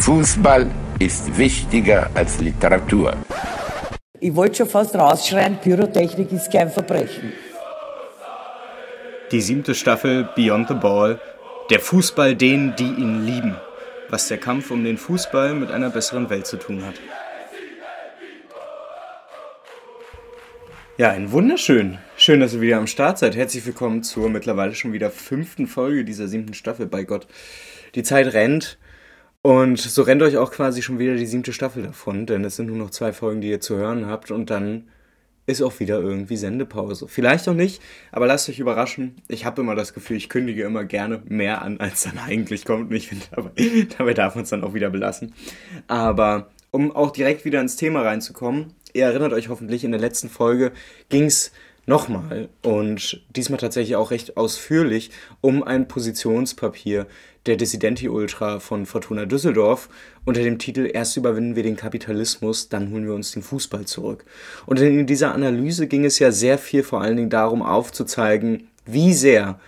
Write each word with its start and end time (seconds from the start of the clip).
Fußball 0.00 0.66
ist 0.98 1.36
wichtiger 1.36 2.08
als 2.14 2.40
Literatur. 2.40 3.14
Ich 4.18 4.34
wollte 4.34 4.56
schon 4.56 4.68
fast 4.68 4.94
rausschreien, 4.94 5.58
Pyrotechnik 5.60 6.32
ist 6.32 6.50
kein 6.50 6.70
Verbrechen. 6.70 7.34
Die 9.30 9.42
siebte 9.42 9.74
Staffel 9.74 10.26
Beyond 10.34 10.68
the 10.68 10.74
Ball. 10.74 11.20
Der 11.68 11.80
Fußball 11.80 12.34
denen, 12.34 12.74
die 12.76 12.84
ihn 12.84 13.26
lieben. 13.26 13.56
Was 14.08 14.28
der 14.28 14.38
Kampf 14.38 14.70
um 14.70 14.84
den 14.84 14.96
Fußball 14.96 15.52
mit 15.52 15.70
einer 15.70 15.90
besseren 15.90 16.30
Welt 16.30 16.46
zu 16.46 16.56
tun 16.56 16.82
hat. 16.84 16.94
Ja, 20.96 21.10
ein 21.10 21.30
wunderschön. 21.30 21.98
Schön, 22.16 22.40
dass 22.40 22.54
ihr 22.54 22.62
wieder 22.62 22.78
am 22.78 22.86
Start 22.86 23.18
seid. 23.18 23.36
Herzlich 23.36 23.66
willkommen 23.66 24.02
zur 24.02 24.30
mittlerweile 24.30 24.74
schon 24.74 24.94
wieder 24.94 25.10
fünften 25.10 25.66
Folge 25.66 26.06
dieser 26.06 26.26
siebten 26.26 26.54
Staffel. 26.54 26.86
Bei 26.86 27.04
Gott, 27.04 27.26
die 27.94 28.02
Zeit 28.02 28.32
rennt. 28.32 28.78
Und 29.42 29.80
so 29.80 30.02
rennt 30.02 30.22
euch 30.22 30.36
auch 30.36 30.50
quasi 30.50 30.82
schon 30.82 30.98
wieder 30.98 31.14
die 31.14 31.26
siebte 31.26 31.52
Staffel 31.52 31.82
davon, 31.82 32.26
denn 32.26 32.44
es 32.44 32.56
sind 32.56 32.66
nur 32.66 32.76
noch 32.76 32.90
zwei 32.90 33.12
Folgen, 33.12 33.40
die 33.40 33.48
ihr 33.48 33.60
zu 33.60 33.76
hören 33.76 34.06
habt 34.06 34.30
und 34.30 34.50
dann 34.50 34.88
ist 35.46 35.62
auch 35.62 35.80
wieder 35.80 35.98
irgendwie 35.98 36.36
Sendepause. 36.36 37.08
Vielleicht 37.08 37.48
auch 37.48 37.54
nicht, 37.54 37.82
aber 38.12 38.26
lasst 38.26 38.48
euch 38.48 38.58
überraschen. 38.58 39.16
Ich 39.28 39.46
habe 39.46 39.62
immer 39.62 39.74
das 39.74 39.94
Gefühl, 39.94 40.18
ich 40.18 40.28
kündige 40.28 40.64
immer 40.64 40.84
gerne 40.84 41.22
mehr 41.24 41.62
an, 41.62 41.80
als 41.80 42.02
dann 42.02 42.18
eigentlich 42.18 42.64
kommt. 42.64 42.90
Und 42.90 42.96
ich 42.96 43.08
finde, 43.08 43.24
dabei, 43.34 43.50
dabei 43.98 44.14
darf 44.14 44.34
man 44.34 44.44
es 44.44 44.50
dann 44.50 44.62
auch 44.62 44.74
wieder 44.74 44.90
belassen. 44.90 45.34
Aber 45.88 46.50
um 46.70 46.94
auch 46.94 47.10
direkt 47.10 47.44
wieder 47.44 47.60
ins 47.60 47.76
Thema 47.76 48.02
reinzukommen, 48.02 48.74
ihr 48.92 49.06
erinnert 49.06 49.32
euch 49.32 49.48
hoffentlich, 49.48 49.84
in 49.84 49.90
der 49.90 50.00
letzten 50.00 50.28
Folge 50.28 50.72
ging 51.08 51.24
es 51.24 51.50
nochmal 51.86 52.48
und 52.62 53.22
diesmal 53.34 53.58
tatsächlich 53.58 53.96
auch 53.96 54.10
recht 54.10 54.36
ausführlich 54.36 55.10
um 55.40 55.62
ein 55.62 55.88
Positionspapier 55.88 57.06
der 57.46 57.56
Dissidenti 57.56 58.08
Ultra 58.08 58.60
von 58.60 58.86
Fortuna 58.86 59.24
Düsseldorf 59.24 59.88
unter 60.24 60.42
dem 60.42 60.58
Titel 60.58 60.90
Erst 60.92 61.16
überwinden 61.16 61.56
wir 61.56 61.62
den 61.62 61.76
Kapitalismus, 61.76 62.68
dann 62.68 62.90
holen 62.90 63.06
wir 63.06 63.14
uns 63.14 63.32
den 63.32 63.42
Fußball 63.42 63.86
zurück. 63.86 64.24
Und 64.66 64.78
in 64.80 65.06
dieser 65.06 65.34
Analyse 65.34 65.86
ging 65.86 66.04
es 66.04 66.18
ja 66.18 66.32
sehr 66.32 66.58
viel 66.58 66.82
vor 66.82 67.00
allen 67.00 67.16
Dingen 67.16 67.30
darum 67.30 67.62
aufzuzeigen, 67.62 68.68
wie 68.84 69.14
sehr 69.14 69.58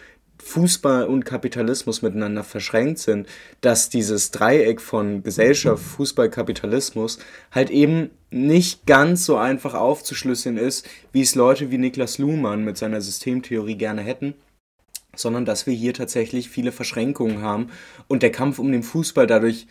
Fußball 0.42 1.06
und 1.06 1.24
Kapitalismus 1.24 2.02
miteinander 2.02 2.42
verschränkt 2.42 2.98
sind, 2.98 3.28
dass 3.60 3.90
dieses 3.90 4.32
Dreieck 4.32 4.80
von 4.80 5.22
Gesellschaft, 5.22 5.82
Fußball, 5.82 6.30
Kapitalismus 6.30 7.20
halt 7.52 7.70
eben 7.70 8.10
nicht 8.30 8.84
ganz 8.86 9.24
so 9.24 9.36
einfach 9.36 9.74
aufzuschlüsseln 9.74 10.58
ist, 10.58 10.88
wie 11.12 11.22
es 11.22 11.36
Leute 11.36 11.70
wie 11.70 11.78
Niklas 11.78 12.18
Luhmann 12.18 12.64
mit 12.64 12.76
seiner 12.76 13.00
Systemtheorie 13.00 13.76
gerne 13.76 14.02
hätten, 14.02 14.34
sondern 15.14 15.44
dass 15.44 15.66
wir 15.66 15.74
hier 15.74 15.94
tatsächlich 15.94 16.48
viele 16.48 16.72
Verschränkungen 16.72 17.42
haben 17.42 17.68
und 18.08 18.22
der 18.22 18.32
Kampf 18.32 18.58
um 18.58 18.72
den 18.72 18.82
Fußball 18.82 19.26
dadurch 19.26 19.66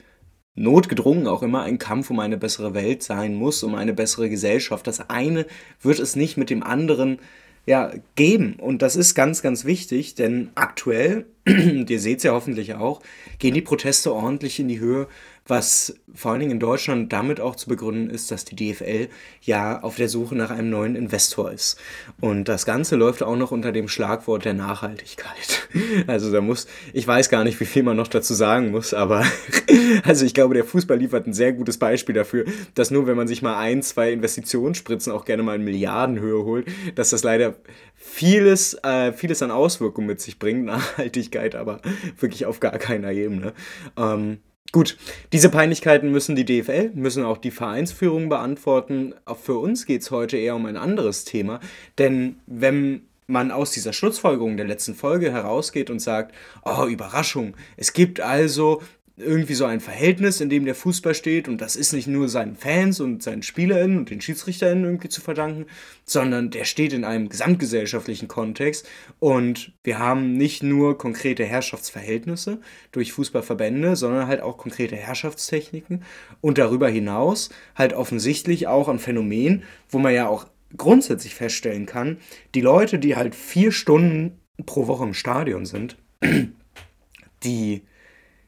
notgedrungen 0.55 1.27
auch 1.27 1.43
immer 1.43 1.61
ein 1.61 1.77
Kampf 1.77 2.09
um 2.09 2.19
eine 2.19 2.37
bessere 2.37 2.73
Welt 2.73 3.03
sein 3.03 3.35
muss, 3.35 3.63
um 3.63 3.75
eine 3.75 3.93
bessere 3.93 4.29
Gesellschaft. 4.29 4.85
Das 4.85 5.09
eine 5.09 5.45
wird 5.81 5.99
es 5.99 6.15
nicht 6.15 6.37
mit 6.37 6.49
dem 6.49 6.63
anderen 6.63 7.19
ja, 7.65 7.91
geben. 8.15 8.55
Und 8.55 8.81
das 8.81 8.95
ist 8.95 9.15
ganz, 9.15 9.41
ganz 9.41 9.65
wichtig, 9.65 10.15
denn 10.15 10.49
aktuell, 10.55 11.25
ihr 11.47 11.99
seht 11.99 12.17
es 12.17 12.23
ja 12.23 12.33
hoffentlich 12.33 12.73
auch, 12.75 13.01
gehen 13.39 13.53
die 13.53 13.61
Proteste 13.61 14.13
ordentlich 14.13 14.59
in 14.59 14.67
die 14.67 14.79
Höhe 14.79 15.07
was 15.51 15.93
vor 16.15 16.31
allen 16.31 16.39
Dingen 16.39 16.53
in 16.53 16.59
Deutschland 16.61 17.11
damit 17.11 17.41
auch 17.41 17.57
zu 17.57 17.67
begründen 17.67 18.09
ist, 18.09 18.31
dass 18.31 18.45
die 18.45 18.55
DFL 18.55 19.09
ja 19.41 19.81
auf 19.81 19.97
der 19.97 20.07
Suche 20.07 20.33
nach 20.33 20.49
einem 20.49 20.69
neuen 20.69 20.95
Investor 20.95 21.51
ist. 21.51 21.77
Und 22.21 22.47
das 22.47 22.65
Ganze 22.65 22.95
läuft 22.95 23.21
auch 23.21 23.35
noch 23.35 23.51
unter 23.51 23.73
dem 23.73 23.89
Schlagwort 23.89 24.45
der 24.45 24.55
Nachhaltigkeit. 24.55 25.67
Also 26.07 26.31
da 26.31 26.41
muss, 26.41 26.67
ich 26.93 27.07
weiß 27.07 27.29
gar 27.29 27.43
nicht, 27.43 27.59
wie 27.59 27.65
viel 27.65 27.83
man 27.83 27.95
noch 27.95 28.07
dazu 28.07 28.33
sagen 28.33 28.71
muss, 28.71 28.93
aber 28.93 29.25
also 30.03 30.25
ich 30.25 30.33
glaube, 30.33 30.53
der 30.53 30.65
Fußball 30.65 30.97
liefert 30.97 31.27
ein 31.27 31.33
sehr 31.33 31.53
gutes 31.53 31.77
Beispiel 31.77 32.13
dafür, 32.13 32.45
dass 32.75 32.91
nur 32.91 33.07
wenn 33.07 33.15
man 33.15 33.27
sich 33.27 33.41
mal 33.41 33.57
ein, 33.57 33.81
zwei 33.81 34.11
Investitionsspritzen 34.11 35.13
auch 35.13 35.25
gerne 35.25 35.43
mal 35.43 35.55
in 35.55 35.63
Milliardenhöhe 35.63 36.43
holt, 36.43 36.67
dass 36.95 37.11
das 37.11 37.23
leider 37.23 37.55
vieles, 37.95 38.73
äh, 38.83 39.13
vieles 39.13 39.41
an 39.41 39.51
Auswirkungen 39.51 40.07
mit 40.07 40.21
sich 40.21 40.39
bringt. 40.39 40.65
Nachhaltigkeit 40.71 41.55
aber 41.55 41.81
wirklich 42.19 42.45
auf 42.45 42.59
gar 42.59 42.77
keiner 42.77 43.11
Ebene. 43.11 43.53
Ähm, 43.97 44.39
Gut, 44.71 44.97
diese 45.33 45.49
Peinlichkeiten 45.49 46.11
müssen 46.11 46.37
die 46.37 46.45
DFL, 46.45 46.91
müssen 46.93 47.25
auch 47.25 47.37
die 47.37 47.51
Vereinsführung 47.51 48.29
beantworten. 48.29 49.13
Auch 49.25 49.37
für 49.37 49.57
uns 49.57 49.85
geht 49.85 50.01
es 50.01 50.11
heute 50.11 50.37
eher 50.37 50.55
um 50.55 50.65
ein 50.65 50.77
anderes 50.77 51.25
Thema, 51.25 51.59
denn 51.97 52.37
wenn 52.47 53.01
man 53.27 53.51
aus 53.51 53.71
dieser 53.71 53.93
Schlussfolgerung 53.93 54.57
der 54.57 54.67
letzten 54.67 54.95
Folge 54.95 55.31
herausgeht 55.31 55.89
und 55.89 55.99
sagt, 55.99 56.33
oh 56.63 56.85
Überraschung, 56.85 57.55
es 57.77 57.93
gibt 57.93 58.19
also 58.19 58.81
irgendwie 59.17 59.53
so 59.53 59.65
ein 59.65 59.79
Verhältnis, 59.79 60.41
in 60.41 60.49
dem 60.49 60.65
der 60.65 60.75
Fußball 60.75 61.13
steht 61.13 61.47
und 61.47 61.61
das 61.61 61.75
ist 61.75 61.93
nicht 61.93 62.07
nur 62.07 62.29
seinen 62.29 62.55
Fans 62.55 62.99
und 62.99 63.21
seinen 63.21 63.43
SpielerInnen 63.43 63.97
und 63.97 64.09
den 64.09 64.21
SchiedsrichterInnen 64.21 64.85
irgendwie 64.85 65.09
zu 65.09 65.21
verdanken, 65.21 65.65
sondern 66.05 66.49
der 66.49 66.65
steht 66.65 66.93
in 66.93 67.03
einem 67.03 67.29
gesamtgesellschaftlichen 67.29 68.27
Kontext 68.27 68.87
und 69.19 69.73
wir 69.83 69.99
haben 69.99 70.33
nicht 70.33 70.63
nur 70.63 70.97
konkrete 70.97 71.45
Herrschaftsverhältnisse 71.45 72.59
durch 72.91 73.11
Fußballverbände, 73.13 73.95
sondern 73.95 74.27
halt 74.27 74.41
auch 74.41 74.57
konkrete 74.57 74.95
Herrschaftstechniken 74.95 76.03
und 76.39 76.57
darüber 76.57 76.89
hinaus 76.89 77.49
halt 77.75 77.93
offensichtlich 77.93 78.67
auch 78.67 78.87
ein 78.87 78.99
Phänomen, 78.99 79.63
wo 79.89 79.99
man 79.99 80.13
ja 80.13 80.27
auch 80.27 80.47
grundsätzlich 80.77 81.35
feststellen 81.35 81.85
kann, 81.85 82.17
die 82.55 82.61
Leute, 82.61 82.97
die 82.97 83.15
halt 83.15 83.35
vier 83.35 83.71
Stunden 83.71 84.39
pro 84.65 84.87
Woche 84.87 85.03
im 85.03 85.13
Stadion 85.13 85.65
sind, 85.65 85.97
die 87.43 87.83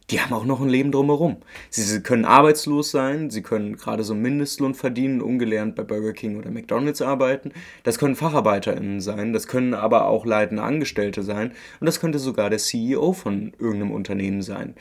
die 0.09 0.19
haben 0.19 0.33
auch 0.33 0.45
noch 0.45 0.61
ein 0.61 0.69
Leben 0.69 0.91
drumherum. 0.91 1.37
Sie, 1.69 1.81
sie 1.81 2.01
können 2.01 2.25
arbeitslos 2.25 2.91
sein, 2.91 3.29
sie 3.29 3.41
können 3.41 3.77
gerade 3.77 4.03
so 4.03 4.13
Mindestlohn 4.13 4.75
verdienen, 4.75 5.21
ungelernt 5.21 5.75
bei 5.75 5.83
Burger 5.83 6.13
King 6.13 6.37
oder 6.37 6.51
McDonalds 6.51 7.01
arbeiten. 7.01 7.51
Das 7.83 7.97
können 7.97 8.15
FacharbeiterInnen 8.15 9.01
sein, 9.01 9.33
das 9.33 9.47
können 9.47 9.73
aber 9.73 10.07
auch 10.07 10.25
leitende 10.25 10.63
Angestellte 10.63 11.23
sein 11.23 11.53
und 11.79 11.85
das 11.85 11.99
könnte 11.99 12.19
sogar 12.19 12.49
der 12.49 12.59
CEO 12.59 13.13
von 13.13 13.53
irgendeinem 13.59 13.91
Unternehmen 13.91 14.41
sein. 14.41 14.75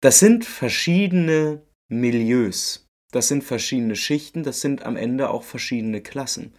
Das 0.00 0.18
sind 0.18 0.44
verschiedene 0.44 1.62
Milieus. 1.88 2.88
Das 3.12 3.28
sind 3.28 3.44
verschiedene 3.44 3.94
Schichten, 3.94 4.42
das 4.42 4.62
sind 4.62 4.84
am 4.84 4.96
Ende 4.96 5.28
auch 5.28 5.42
verschiedene 5.42 6.00
Klassen. 6.00 6.52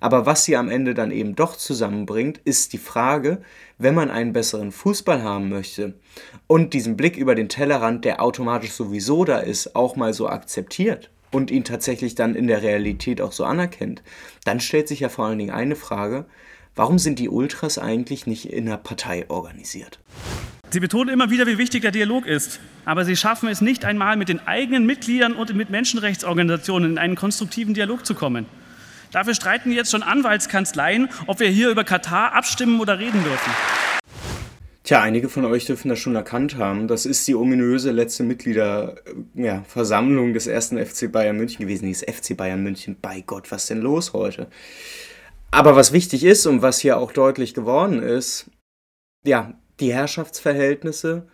Aber 0.00 0.26
was 0.26 0.44
sie 0.44 0.56
am 0.56 0.68
Ende 0.68 0.92
dann 0.92 1.12
eben 1.12 1.36
doch 1.36 1.56
zusammenbringt, 1.56 2.40
ist 2.44 2.72
die 2.72 2.78
Frage, 2.78 3.40
wenn 3.78 3.94
man 3.94 4.10
einen 4.10 4.32
besseren 4.32 4.72
Fußball 4.72 5.22
haben 5.22 5.48
möchte 5.48 5.94
und 6.48 6.74
diesen 6.74 6.96
Blick 6.96 7.16
über 7.16 7.36
den 7.36 7.48
Tellerrand, 7.48 8.04
der 8.04 8.20
automatisch 8.20 8.72
sowieso 8.72 9.24
da 9.24 9.38
ist, 9.38 9.76
auch 9.76 9.94
mal 9.94 10.12
so 10.12 10.28
akzeptiert 10.28 11.10
und 11.30 11.52
ihn 11.52 11.62
tatsächlich 11.62 12.16
dann 12.16 12.34
in 12.34 12.48
der 12.48 12.62
Realität 12.62 13.20
auch 13.20 13.32
so 13.32 13.44
anerkennt, 13.44 14.02
dann 14.44 14.58
stellt 14.58 14.88
sich 14.88 15.00
ja 15.00 15.08
vor 15.08 15.26
allen 15.26 15.38
Dingen 15.38 15.54
eine 15.54 15.76
Frage, 15.76 16.26
warum 16.74 16.98
sind 16.98 17.20
die 17.20 17.28
Ultras 17.28 17.78
eigentlich 17.78 18.26
nicht 18.26 18.52
in 18.52 18.66
einer 18.66 18.78
Partei 18.78 19.26
organisiert? 19.30 20.00
Sie 20.72 20.78
betonen 20.78 21.12
immer 21.12 21.30
wieder, 21.30 21.48
wie 21.48 21.58
wichtig 21.58 21.82
der 21.82 21.90
Dialog 21.90 22.26
ist, 22.26 22.60
aber 22.84 23.04
sie 23.04 23.16
schaffen 23.16 23.48
es 23.48 23.60
nicht 23.60 23.84
einmal, 23.84 24.16
mit 24.16 24.28
den 24.28 24.38
eigenen 24.46 24.86
Mitgliedern 24.86 25.32
und 25.32 25.52
mit 25.52 25.68
Menschenrechtsorganisationen 25.68 26.92
in 26.92 26.98
einen 26.98 27.16
konstruktiven 27.16 27.74
Dialog 27.74 28.06
zu 28.06 28.14
kommen. 28.14 28.46
Dafür 29.10 29.34
streiten 29.34 29.72
jetzt 29.72 29.90
schon 29.90 30.04
Anwaltskanzleien, 30.04 31.08
ob 31.26 31.40
wir 31.40 31.48
hier 31.48 31.70
über 31.70 31.82
Katar 31.82 32.34
abstimmen 32.34 32.78
oder 32.78 33.00
reden 33.00 33.20
dürfen. 33.24 33.52
Tja, 34.84 35.02
einige 35.02 35.28
von 35.28 35.44
euch 35.44 35.66
dürfen 35.66 35.88
das 35.88 35.98
schon 35.98 36.14
erkannt 36.14 36.56
haben. 36.56 36.86
Das 36.86 37.04
ist 37.04 37.26
die 37.26 37.34
ominöse 37.34 37.90
letzte 37.90 38.22
Mitgliederversammlung 38.22 40.28
ja, 40.28 40.34
des 40.34 40.46
ersten 40.46 40.78
FC 40.78 41.10
Bayern 41.10 41.36
München 41.36 41.66
gewesen. 41.66 41.86
Die 41.86 41.90
ist 41.90 42.08
FC 42.08 42.36
Bayern 42.36 42.62
München. 42.62 42.96
Bei 43.02 43.22
Gott, 43.22 43.50
was 43.50 43.66
denn 43.66 43.80
los 43.80 44.12
heute? 44.12 44.46
Aber 45.50 45.74
was 45.74 45.92
wichtig 45.92 46.22
ist 46.22 46.46
und 46.46 46.62
was 46.62 46.78
hier 46.78 46.96
auch 46.96 47.10
deutlich 47.10 47.54
geworden 47.54 48.00
ist, 48.00 48.48
ja, 49.24 49.54
die 49.80 49.94
Herrschaftsverhältnisse, 49.94 51.26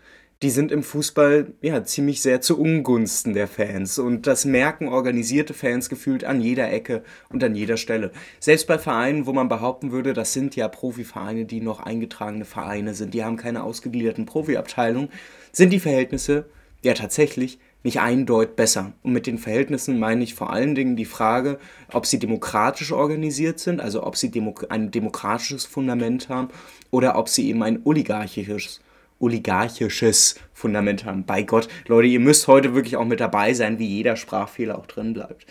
die 0.43 0.51
sind 0.51 0.71
im 0.71 0.83
Fußball 0.83 1.55
ja 1.63 1.83
ziemlich 1.85 2.21
sehr 2.21 2.43
zu 2.43 2.61
Ungunsten 2.61 3.33
der 3.33 3.49
Fans 3.49 3.99
und 3.99 4.27
das 4.27 4.45
merken 4.45 4.89
organisierte 4.89 5.55
Fans 5.55 5.89
gefühlt 5.89 6.25
an 6.25 6.43
jeder 6.43 6.71
Ecke 6.71 7.05
und 7.31 7.43
an 7.43 7.55
jeder 7.55 7.79
Stelle. 7.79 8.13
Selbst 8.39 8.67
bei 8.67 8.79
Vereinen, 8.79 9.25
wo 9.27 9.33
man 9.33 9.49
behaupten 9.49 9.93
würde, 9.93 10.13
das 10.13 10.35
sind 10.35 10.55
ja 10.55 10.69
Profivereine, 10.69 11.47
die 11.47 11.63
noch 11.63 11.81
eingetragene 11.81 12.45
Vereine 12.45 12.93
sind, 12.93 13.15
die 13.15 13.25
haben 13.25 13.39
keine 13.39 13.63
ausgegliederten 13.63 14.27
Profiabteilungen, 14.27 15.09
sind 15.53 15.71
die 15.73 15.81
Verhältnisse 15.81 16.45
ja 16.83 16.93
tatsächlich 16.93 17.59
nicht 17.83 18.01
eindeutig 18.01 18.57
besser. 18.57 18.93
Und 19.03 19.13
mit 19.13 19.27
den 19.27 19.39
Verhältnissen 19.39 19.99
meine 19.99 20.25
ich 20.25 20.35
vor 20.35 20.53
allen 20.53 20.75
Dingen 20.75 20.97
die 20.97 21.05
Frage, 21.05 21.59
ob 21.93 22.07
sie 22.07 22.19
demokratisch 22.19 22.93
organisiert 22.93 23.61
sind, 23.61 23.81
also 23.81 24.03
ob 24.03 24.17
sie 24.17 24.31
demo 24.31 24.55
ein 24.69 24.91
demokratisches 24.91 25.65
Fundament 25.65 26.29
haben 26.29 26.49
oder 26.91 27.17
ob 27.17 27.29
sie 27.29 27.49
eben 27.49 27.63
ein 27.63 27.81
oligarchisches 27.85 28.81
oligarchisches 29.19 30.39
Fundament 30.53 31.05
haben. 31.05 31.25
Bei 31.25 31.43
Gott, 31.43 31.69
Leute, 31.87 32.09
ihr 32.09 32.21
müsst 32.21 32.49
heute 32.49 32.75
wirklich 32.75 32.97
auch 32.97 33.07
mit 33.07 33.21
dabei 33.21 33.55
sein, 33.55 33.79
wie 33.79 33.87
jeder 33.87 34.17
Sprachfehler 34.17 34.79
auch 34.79 34.87
drin 34.87 35.15
bleibt. 35.15 35.47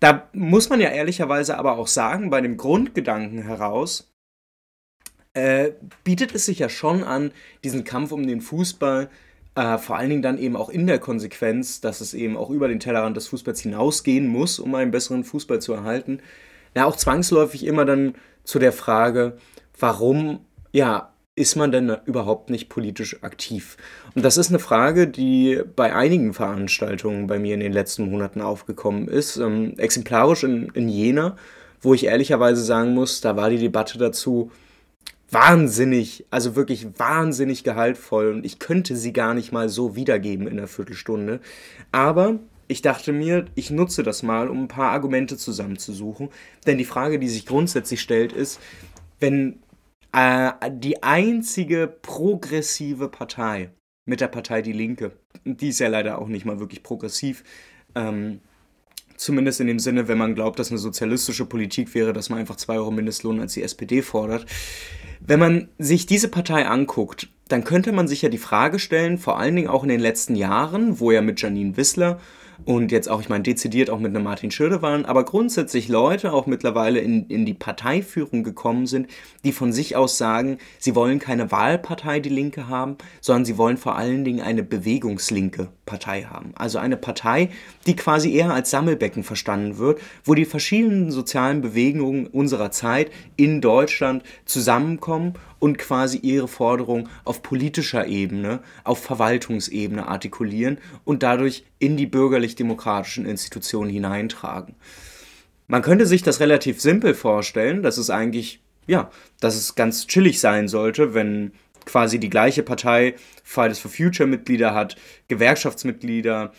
Da 0.00 0.28
muss 0.34 0.68
man 0.68 0.80
ja 0.80 0.90
ehrlicherweise 0.90 1.58
aber 1.58 1.78
auch 1.78 1.86
sagen, 1.86 2.28
bei 2.28 2.40
dem 2.42 2.58
Grundgedanken 2.58 3.42
heraus, 3.42 4.12
äh, 5.32 5.72
bietet 6.04 6.34
es 6.34 6.46
sich 6.46 6.58
ja 6.58 6.68
schon 6.68 7.02
an, 7.02 7.30
diesen 7.64 7.84
Kampf 7.84 8.12
um 8.12 8.26
den 8.26 8.40
Fußball 8.40 9.10
Äh, 9.56 9.78
vor 9.78 9.96
allen 9.96 10.10
Dingen 10.10 10.22
dann 10.22 10.38
eben 10.38 10.54
auch 10.54 10.68
in 10.68 10.86
der 10.86 10.98
Konsequenz, 10.98 11.80
dass 11.80 12.02
es 12.02 12.12
eben 12.12 12.36
auch 12.36 12.50
über 12.50 12.68
den 12.68 12.78
Tellerrand 12.78 13.16
des 13.16 13.28
Fußballs 13.28 13.60
hinausgehen 13.60 14.28
muss, 14.28 14.58
um 14.58 14.74
einen 14.74 14.90
besseren 14.90 15.24
Fußball 15.24 15.60
zu 15.60 15.72
erhalten. 15.72 16.20
Ja, 16.74 16.84
auch 16.84 16.96
zwangsläufig 16.96 17.64
immer 17.64 17.86
dann 17.86 18.16
zu 18.44 18.58
der 18.58 18.72
Frage, 18.72 19.38
warum 19.80 20.40
ja 20.72 21.10
ist 21.34 21.56
man 21.56 21.72
denn 21.72 21.96
überhaupt 22.04 22.50
nicht 22.50 22.68
politisch 22.68 23.22
aktiv? 23.22 23.78
Und 24.14 24.24
das 24.24 24.36
ist 24.36 24.50
eine 24.50 24.58
Frage, 24.58 25.08
die 25.08 25.62
bei 25.74 25.94
einigen 25.94 26.34
Veranstaltungen 26.34 27.26
bei 27.26 27.38
mir 27.38 27.54
in 27.54 27.60
den 27.60 27.72
letzten 27.72 28.10
Monaten 28.10 28.42
aufgekommen 28.42 29.08
ist. 29.08 29.38
Ähm, 29.38 29.74
exemplarisch 29.78 30.44
in, 30.44 30.70
in 30.74 30.90
Jena, 30.90 31.36
wo 31.80 31.94
ich 31.94 32.04
ehrlicherweise 32.04 32.62
sagen 32.62 32.92
muss, 32.92 33.22
da 33.22 33.36
war 33.36 33.48
die 33.48 33.58
Debatte 33.58 33.96
dazu 33.96 34.50
wahnsinnig, 35.30 36.24
also 36.30 36.56
wirklich 36.56 36.98
wahnsinnig 36.98 37.64
gehaltvoll 37.64 38.32
und 38.32 38.46
ich 38.46 38.58
könnte 38.58 38.96
sie 38.96 39.12
gar 39.12 39.34
nicht 39.34 39.52
mal 39.52 39.68
so 39.68 39.96
wiedergeben 39.96 40.46
in 40.46 40.58
einer 40.58 40.68
Viertelstunde. 40.68 41.40
Aber 41.92 42.38
ich 42.68 42.82
dachte 42.82 43.12
mir, 43.12 43.46
ich 43.54 43.70
nutze 43.70 44.02
das 44.02 44.22
mal, 44.22 44.48
um 44.48 44.64
ein 44.64 44.68
paar 44.68 44.90
Argumente 44.90 45.36
zusammenzusuchen. 45.36 46.30
Denn 46.66 46.78
die 46.78 46.84
Frage, 46.84 47.18
die 47.18 47.28
sich 47.28 47.46
grundsätzlich 47.46 48.00
stellt, 48.00 48.32
ist, 48.32 48.60
wenn 49.20 49.60
äh, 50.12 50.52
die 50.70 51.02
einzige 51.02 51.86
progressive 51.86 53.08
Partei 53.08 53.70
mit 54.04 54.20
der 54.20 54.28
Partei 54.28 54.62
Die 54.62 54.72
Linke, 54.72 55.12
die 55.44 55.68
ist 55.68 55.80
ja 55.80 55.88
leider 55.88 56.18
auch 56.18 56.28
nicht 56.28 56.44
mal 56.44 56.60
wirklich 56.60 56.82
progressiv, 56.82 57.44
ähm, 57.94 58.40
zumindest 59.16 59.60
in 59.60 59.66
dem 59.66 59.78
Sinne, 59.78 60.08
wenn 60.08 60.18
man 60.18 60.34
glaubt, 60.34 60.58
dass 60.58 60.70
eine 60.70 60.78
sozialistische 60.78 61.46
Politik 61.46 61.94
wäre, 61.94 62.12
dass 62.12 62.30
man 62.30 62.38
einfach 62.38 62.56
2 62.56 62.76
Euro 62.76 62.90
Mindestlohn 62.90 63.40
als 63.40 63.54
die 63.54 63.62
SPD 63.62 64.02
fordert. 64.02 64.46
Wenn 65.20 65.40
man 65.40 65.68
sich 65.78 66.06
diese 66.06 66.28
Partei 66.28 66.66
anguckt, 66.66 67.28
dann 67.48 67.64
könnte 67.64 67.92
man 67.92 68.08
sich 68.08 68.22
ja 68.22 68.28
die 68.28 68.38
Frage 68.38 68.78
stellen, 68.78 69.18
vor 69.18 69.38
allen 69.38 69.56
Dingen 69.56 69.68
auch 69.68 69.82
in 69.82 69.88
den 69.88 70.00
letzten 70.00 70.34
Jahren, 70.34 71.00
wo 71.00 71.10
ja 71.10 71.22
mit 71.22 71.40
Janine 71.40 71.76
Wissler 71.76 72.20
und 72.64 72.92
jetzt 72.92 73.08
auch, 73.08 73.20
ich 73.20 73.28
meine, 73.28 73.42
dezidiert 73.42 73.90
auch 73.90 73.98
mit 73.98 74.14
einem 74.14 74.24
Martin 74.24 74.50
Schirdewan, 74.50 75.04
aber 75.04 75.24
grundsätzlich 75.24 75.88
Leute 75.88 76.32
auch 76.32 76.46
mittlerweile 76.46 77.00
in, 77.00 77.26
in 77.26 77.44
die 77.44 77.54
Parteiführung 77.54 78.42
gekommen 78.42 78.86
sind, 78.86 79.08
die 79.44 79.52
von 79.52 79.72
sich 79.72 79.96
aus 79.96 80.18
sagen, 80.18 80.58
sie 80.78 80.94
wollen 80.94 81.18
keine 81.18 81.50
Wahlpartei, 81.52 82.20
die 82.20 82.28
Linke 82.28 82.68
haben, 82.68 82.96
sondern 83.20 83.44
sie 83.44 83.58
wollen 83.58 83.76
vor 83.76 83.96
allen 83.96 84.24
Dingen 84.24 84.40
eine 84.40 84.62
bewegungslinke 84.62 85.68
Partei 85.86 86.22
haben. 86.22 86.52
Also 86.56 86.78
eine 86.78 86.96
Partei, 86.96 87.50
die 87.86 87.96
quasi 87.96 88.34
eher 88.34 88.52
als 88.52 88.70
Sammelbecken 88.70 89.22
verstanden 89.22 89.78
wird, 89.78 90.00
wo 90.24 90.34
die 90.34 90.44
verschiedenen 90.44 91.10
sozialen 91.10 91.60
Bewegungen 91.60 92.26
unserer 92.26 92.70
Zeit 92.70 93.10
in 93.36 93.60
Deutschland 93.60 94.22
zusammenkommen 94.44 95.34
und 95.58 95.78
quasi 95.78 96.18
ihre 96.18 96.48
Forderungen 96.48 97.08
auf 97.24 97.42
politischer 97.42 98.06
Ebene, 98.06 98.60
auf 98.84 99.02
Verwaltungsebene 99.02 100.06
artikulieren 100.06 100.78
und 101.04 101.22
dadurch 101.22 101.64
in 101.78 101.96
die 101.96 102.06
bürgerlich-demokratischen 102.06 103.26
Institutionen 103.26 103.90
hineintragen. 103.90 104.74
Man 105.68 105.82
könnte 105.82 106.06
sich 106.06 106.22
das 106.22 106.40
relativ 106.40 106.80
simpel 106.80 107.14
vorstellen, 107.14 107.82
dass 107.82 107.98
es 107.98 108.10
eigentlich, 108.10 108.62
ja, 108.86 109.10
dass 109.40 109.56
es 109.56 109.74
ganz 109.74 110.06
chillig 110.06 110.40
sein 110.40 110.68
sollte, 110.68 111.12
wenn 111.14 111.52
quasi 111.84 112.18
die 112.18 112.30
gleiche 112.30 112.62
Partei 112.62 113.14
Fridays 113.42 113.78
for 113.78 113.90
Future 113.90 114.28
Mitglieder 114.28 114.74
hat, 114.74 114.96
Gewerkschaftsmitglieder, 115.28 116.52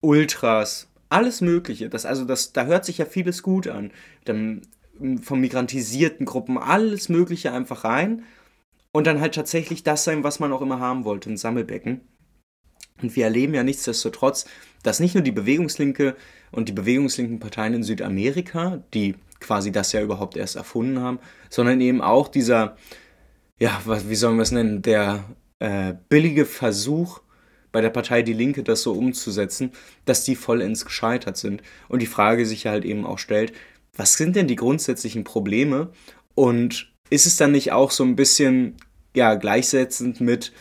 Ultras, 0.00 0.88
alles 1.08 1.40
Mögliche. 1.40 1.88
Das, 1.88 2.06
also 2.06 2.24
das, 2.24 2.52
da 2.52 2.64
hört 2.64 2.84
sich 2.84 2.98
ja 2.98 3.04
vieles 3.04 3.42
gut 3.42 3.68
an. 3.68 3.92
Dann, 4.24 4.62
von 5.22 5.40
migrantisierten 5.40 6.26
Gruppen, 6.26 6.58
alles 6.58 7.08
Mögliche 7.08 7.52
einfach 7.52 7.84
rein 7.84 8.22
und 8.92 9.06
dann 9.06 9.20
halt 9.20 9.34
tatsächlich 9.34 9.82
das 9.82 10.04
sein, 10.04 10.22
was 10.22 10.38
man 10.38 10.52
auch 10.52 10.60
immer 10.60 10.80
haben 10.80 11.04
wollte, 11.04 11.30
ein 11.30 11.36
Sammelbecken. 11.36 12.02
Und 13.02 13.14
wir 13.16 13.24
erleben 13.24 13.54
ja 13.54 13.62
nichtsdestotrotz, 13.62 14.46
dass 14.82 15.00
nicht 15.00 15.14
nur 15.14 15.22
die 15.22 15.32
Bewegungslinke 15.32 16.16
und 16.50 16.68
die 16.68 16.72
bewegungslinken 16.72 17.40
Parteien 17.40 17.74
in 17.74 17.82
Südamerika, 17.82 18.82
die 18.94 19.16
quasi 19.40 19.72
das 19.72 19.92
ja 19.92 20.00
überhaupt 20.00 20.36
erst 20.36 20.56
erfunden 20.56 21.00
haben, 21.00 21.18
sondern 21.50 21.80
eben 21.80 22.00
auch 22.00 22.28
dieser, 22.28 22.76
ja, 23.58 23.80
wie 23.84 24.14
sollen 24.14 24.36
wir 24.36 24.42
es 24.42 24.52
nennen, 24.52 24.82
der 24.82 25.24
äh, 25.58 25.94
billige 26.08 26.46
Versuch 26.46 27.20
bei 27.72 27.80
der 27.80 27.90
Partei 27.90 28.22
Die 28.22 28.34
Linke, 28.34 28.62
das 28.62 28.82
so 28.82 28.92
umzusetzen, 28.92 29.72
dass 30.04 30.24
die 30.24 30.36
vollends 30.36 30.84
gescheitert 30.84 31.36
sind. 31.36 31.62
Und 31.88 32.02
die 32.02 32.06
Frage 32.06 32.46
sich 32.46 32.66
halt 32.66 32.84
eben 32.84 33.06
auch 33.06 33.18
stellt, 33.18 33.52
was 33.96 34.14
sind 34.14 34.36
denn 34.36 34.46
die 34.46 34.56
grundsätzlichen 34.56 35.24
Probleme 35.24 35.90
und 36.34 36.92
ist 37.10 37.26
es 37.26 37.36
dann 37.36 37.52
nicht 37.52 37.72
auch 37.72 37.90
so 37.90 38.04
ein 38.04 38.16
bisschen 38.16 38.76
ja, 39.14 39.34
gleichsetzend 39.34 40.20
mit, 40.20 40.52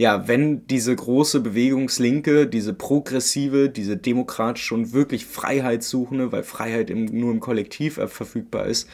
ja, 0.00 0.26
wenn 0.26 0.66
diese 0.66 0.96
große 0.96 1.40
Bewegungslinke, 1.40 2.46
diese 2.46 2.72
progressive, 2.72 3.68
diese 3.68 3.98
demokratische 3.98 4.74
und 4.74 4.94
wirklich 4.94 5.26
freiheitssuchende, 5.26 6.32
weil 6.32 6.42
Freiheit 6.42 6.88
im, 6.88 7.04
nur 7.04 7.30
im 7.30 7.40
Kollektiv 7.40 7.96
verfügbar 7.96 8.64
ist, 8.64 8.88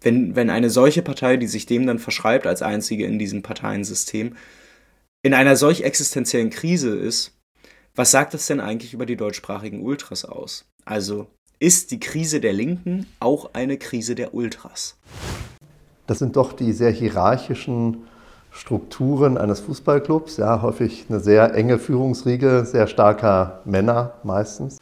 wenn, 0.00 0.34
wenn 0.34 0.50
eine 0.50 0.68
solche 0.68 1.02
Partei, 1.02 1.36
die 1.36 1.46
sich 1.46 1.66
dem 1.66 1.86
dann 1.86 2.00
verschreibt 2.00 2.44
als 2.44 2.62
einzige 2.62 3.06
in 3.06 3.20
diesem 3.20 3.42
Parteiensystem, 3.42 4.34
in 5.22 5.32
einer 5.32 5.54
solch 5.54 5.82
existenziellen 5.82 6.50
Krise 6.50 6.90
ist, 6.90 7.38
was 7.94 8.10
sagt 8.10 8.34
das 8.34 8.48
denn 8.48 8.58
eigentlich 8.58 8.94
über 8.94 9.06
die 9.06 9.16
deutschsprachigen 9.16 9.80
Ultras 9.80 10.24
aus? 10.24 10.64
Also 10.84 11.28
ist 11.60 11.92
die 11.92 12.00
Krise 12.00 12.40
der 12.40 12.52
Linken 12.52 13.06
auch 13.20 13.54
eine 13.54 13.78
Krise 13.78 14.16
der 14.16 14.34
Ultras? 14.34 14.96
Das 16.08 16.18
sind 16.18 16.34
doch 16.34 16.52
die 16.52 16.72
sehr 16.72 16.90
hierarchischen 16.90 18.08
Strukturen 18.58 19.38
eines 19.38 19.60
Fußballclubs. 19.60 20.36
Ja, 20.36 20.62
häufig 20.62 21.06
eine 21.08 21.20
sehr 21.20 21.54
enge 21.54 21.78
Führungsriege, 21.78 22.64
sehr 22.64 22.86
starker 22.86 23.62
Männer 23.64 24.14
meistens. 24.24 24.78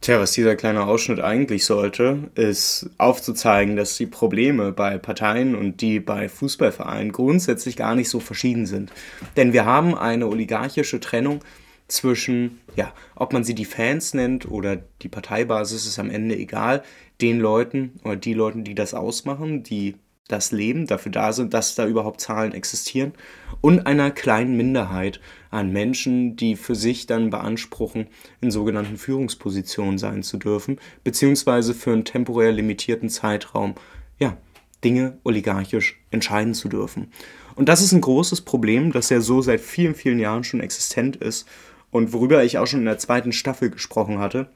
Tja, 0.00 0.18
was 0.18 0.32
dieser 0.32 0.56
kleine 0.56 0.84
Ausschnitt 0.84 1.20
eigentlich 1.20 1.64
sollte, 1.64 2.30
ist 2.34 2.90
aufzuzeigen, 2.98 3.76
dass 3.76 3.96
die 3.96 4.06
Probleme 4.06 4.72
bei 4.72 4.98
Parteien 4.98 5.54
und 5.54 5.80
die 5.80 6.00
bei 6.00 6.28
Fußballvereinen 6.28 7.12
grundsätzlich 7.12 7.76
gar 7.76 7.94
nicht 7.94 8.08
so 8.08 8.18
verschieden 8.18 8.66
sind. 8.66 8.90
Denn 9.36 9.52
wir 9.52 9.64
haben 9.64 9.96
eine 9.96 10.26
oligarchische 10.26 10.98
Trennung 10.98 11.38
zwischen, 11.86 12.58
ja, 12.74 12.92
ob 13.14 13.32
man 13.32 13.44
sie 13.44 13.54
die 13.54 13.64
Fans 13.64 14.12
nennt 14.12 14.50
oder 14.50 14.76
die 15.02 15.08
Parteibasis, 15.08 15.86
ist 15.86 16.00
am 16.00 16.10
Ende 16.10 16.36
egal, 16.36 16.82
den 17.20 17.38
Leuten 17.38 18.00
oder 18.02 18.16
die 18.16 18.34
Leuten, 18.34 18.64
die 18.64 18.74
das 18.74 18.94
ausmachen, 18.94 19.62
die 19.62 19.94
das 20.28 20.52
Leben, 20.52 20.86
dafür 20.86 21.12
da 21.12 21.32
sind, 21.32 21.52
dass 21.52 21.74
da 21.74 21.86
überhaupt 21.86 22.20
Zahlen 22.20 22.52
existieren, 22.52 23.12
und 23.60 23.86
einer 23.86 24.10
kleinen 24.10 24.56
Minderheit 24.56 25.20
an 25.50 25.70
Menschen, 25.70 26.36
die 26.36 26.56
für 26.56 26.74
sich 26.74 27.06
dann 27.06 27.30
beanspruchen, 27.30 28.08
in 28.40 28.50
sogenannten 28.50 28.96
Führungspositionen 28.96 29.98
sein 29.98 30.22
zu 30.22 30.38
dürfen, 30.38 30.78
beziehungsweise 31.04 31.74
für 31.74 31.92
einen 31.92 32.04
temporär 32.04 32.52
limitierten 32.52 33.08
Zeitraum, 33.08 33.74
ja, 34.18 34.36
Dinge 34.82 35.18
oligarchisch 35.22 36.00
entscheiden 36.10 36.54
zu 36.54 36.68
dürfen. 36.68 37.12
Und 37.54 37.68
das 37.68 37.82
ist 37.82 37.92
ein 37.92 38.00
großes 38.00 38.40
Problem, 38.40 38.90
das 38.90 39.10
ja 39.10 39.20
so 39.20 39.42
seit 39.42 39.60
vielen, 39.60 39.94
vielen 39.94 40.18
Jahren 40.18 40.42
schon 40.42 40.60
existent 40.60 41.16
ist 41.16 41.46
und 41.90 42.12
worüber 42.12 42.42
ich 42.42 42.58
auch 42.58 42.66
schon 42.66 42.80
in 42.80 42.86
der 42.86 42.98
zweiten 42.98 43.32
Staffel 43.32 43.70
gesprochen 43.70 44.18
hatte 44.18 44.48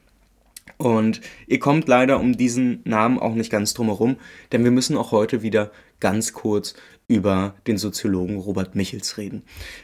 und 0.77 1.21
ihr 1.47 1.59
kommt 1.59 1.87
leider 1.87 2.19
um 2.19 2.37
diesen 2.37 2.81
Namen 2.85 3.19
auch 3.19 3.33
nicht 3.33 3.51
ganz 3.51 3.73
drum 3.73 3.87
herum, 3.87 4.17
denn 4.51 4.63
wir 4.63 4.71
müssen 4.71 4.95
auch 4.97 5.11
heute 5.11 5.41
wieder 5.41 5.71
ganz 5.99 6.33
kurz 6.33 6.75
über 7.07 7.55
den 7.65 7.77
Soziologen 7.77 8.37
Robert 8.37 8.75
Michels 8.75 9.17
reden. 9.17 9.43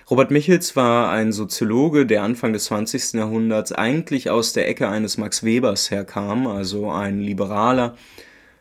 Robert 0.10 0.30
Michels 0.30 0.76
war 0.76 1.10
ein 1.10 1.32
Soziologe, 1.32 2.06
der 2.06 2.22
Anfang 2.22 2.54
des 2.54 2.66
20. 2.66 3.14
Jahrhunderts 3.14 3.72
eigentlich 3.72 4.30
aus 4.30 4.54
der 4.54 4.68
Ecke 4.68 4.90
eines 4.90 5.18
Max 5.18 5.44
Webers 5.44 5.90
herkam, 5.90 6.48
also 6.48 6.92
ein 6.92 7.22
liberaler, 7.22 7.96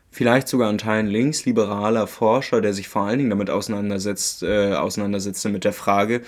vielleicht 0.09 0.47
sogar 0.47 0.69
an 0.69 0.77
Teilen 0.77 1.07
linksliberaler 1.07 2.07
Forscher, 2.07 2.61
der 2.61 2.73
sich 2.73 2.87
vor 2.87 3.03
allen 3.03 3.17
Dingen 3.17 3.31
damit 3.31 3.49
auseinandersetzt, 3.49 4.43
äh, 4.43 4.73
auseinandersetzte 4.73 5.49
mit 5.49 5.65
der 5.65 5.73
Frage, 5.73 6.21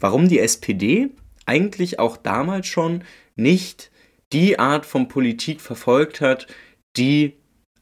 warum 0.00 0.28
die 0.28 0.38
SPD 0.38 1.10
eigentlich 1.44 1.98
auch 1.98 2.16
damals 2.16 2.66
schon 2.66 3.04
nicht 3.36 3.90
die 4.34 4.58
Art 4.58 4.84
von 4.84 5.06
Politik 5.08 5.60
verfolgt 5.60 6.20
hat, 6.20 6.48
die 6.96 7.34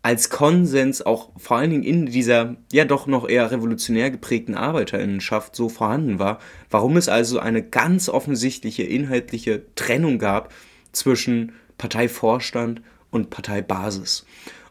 als 0.03 0.31
Konsens 0.31 1.01
auch 1.01 1.31
vor 1.39 1.57
allen 1.57 1.71
Dingen 1.71 1.85
in 1.85 2.07
dieser 2.07 2.57
ja 2.73 2.85
doch 2.85 3.07
noch 3.07 3.29
eher 3.29 3.51
revolutionär 3.51 4.11
geprägten 4.11 4.55
Arbeiterinnenschaft 4.55 5.57
so 5.57 5.69
vorhanden 5.69 6.19
war, 6.19 6.41
warum 6.71 6.97
es 6.97 7.09
also 7.09 7.39
eine 7.39 7.63
ganz 7.63 8.09
offensichtliche 8.09 8.83
inhaltliche 8.83 9.63
Trennung 9.77 10.19
gab 10.19 10.53
zwischen 10.93 11.53
Parteivorstand 11.79 12.83
und 13.11 13.31
Parteibasis. 13.31 14.27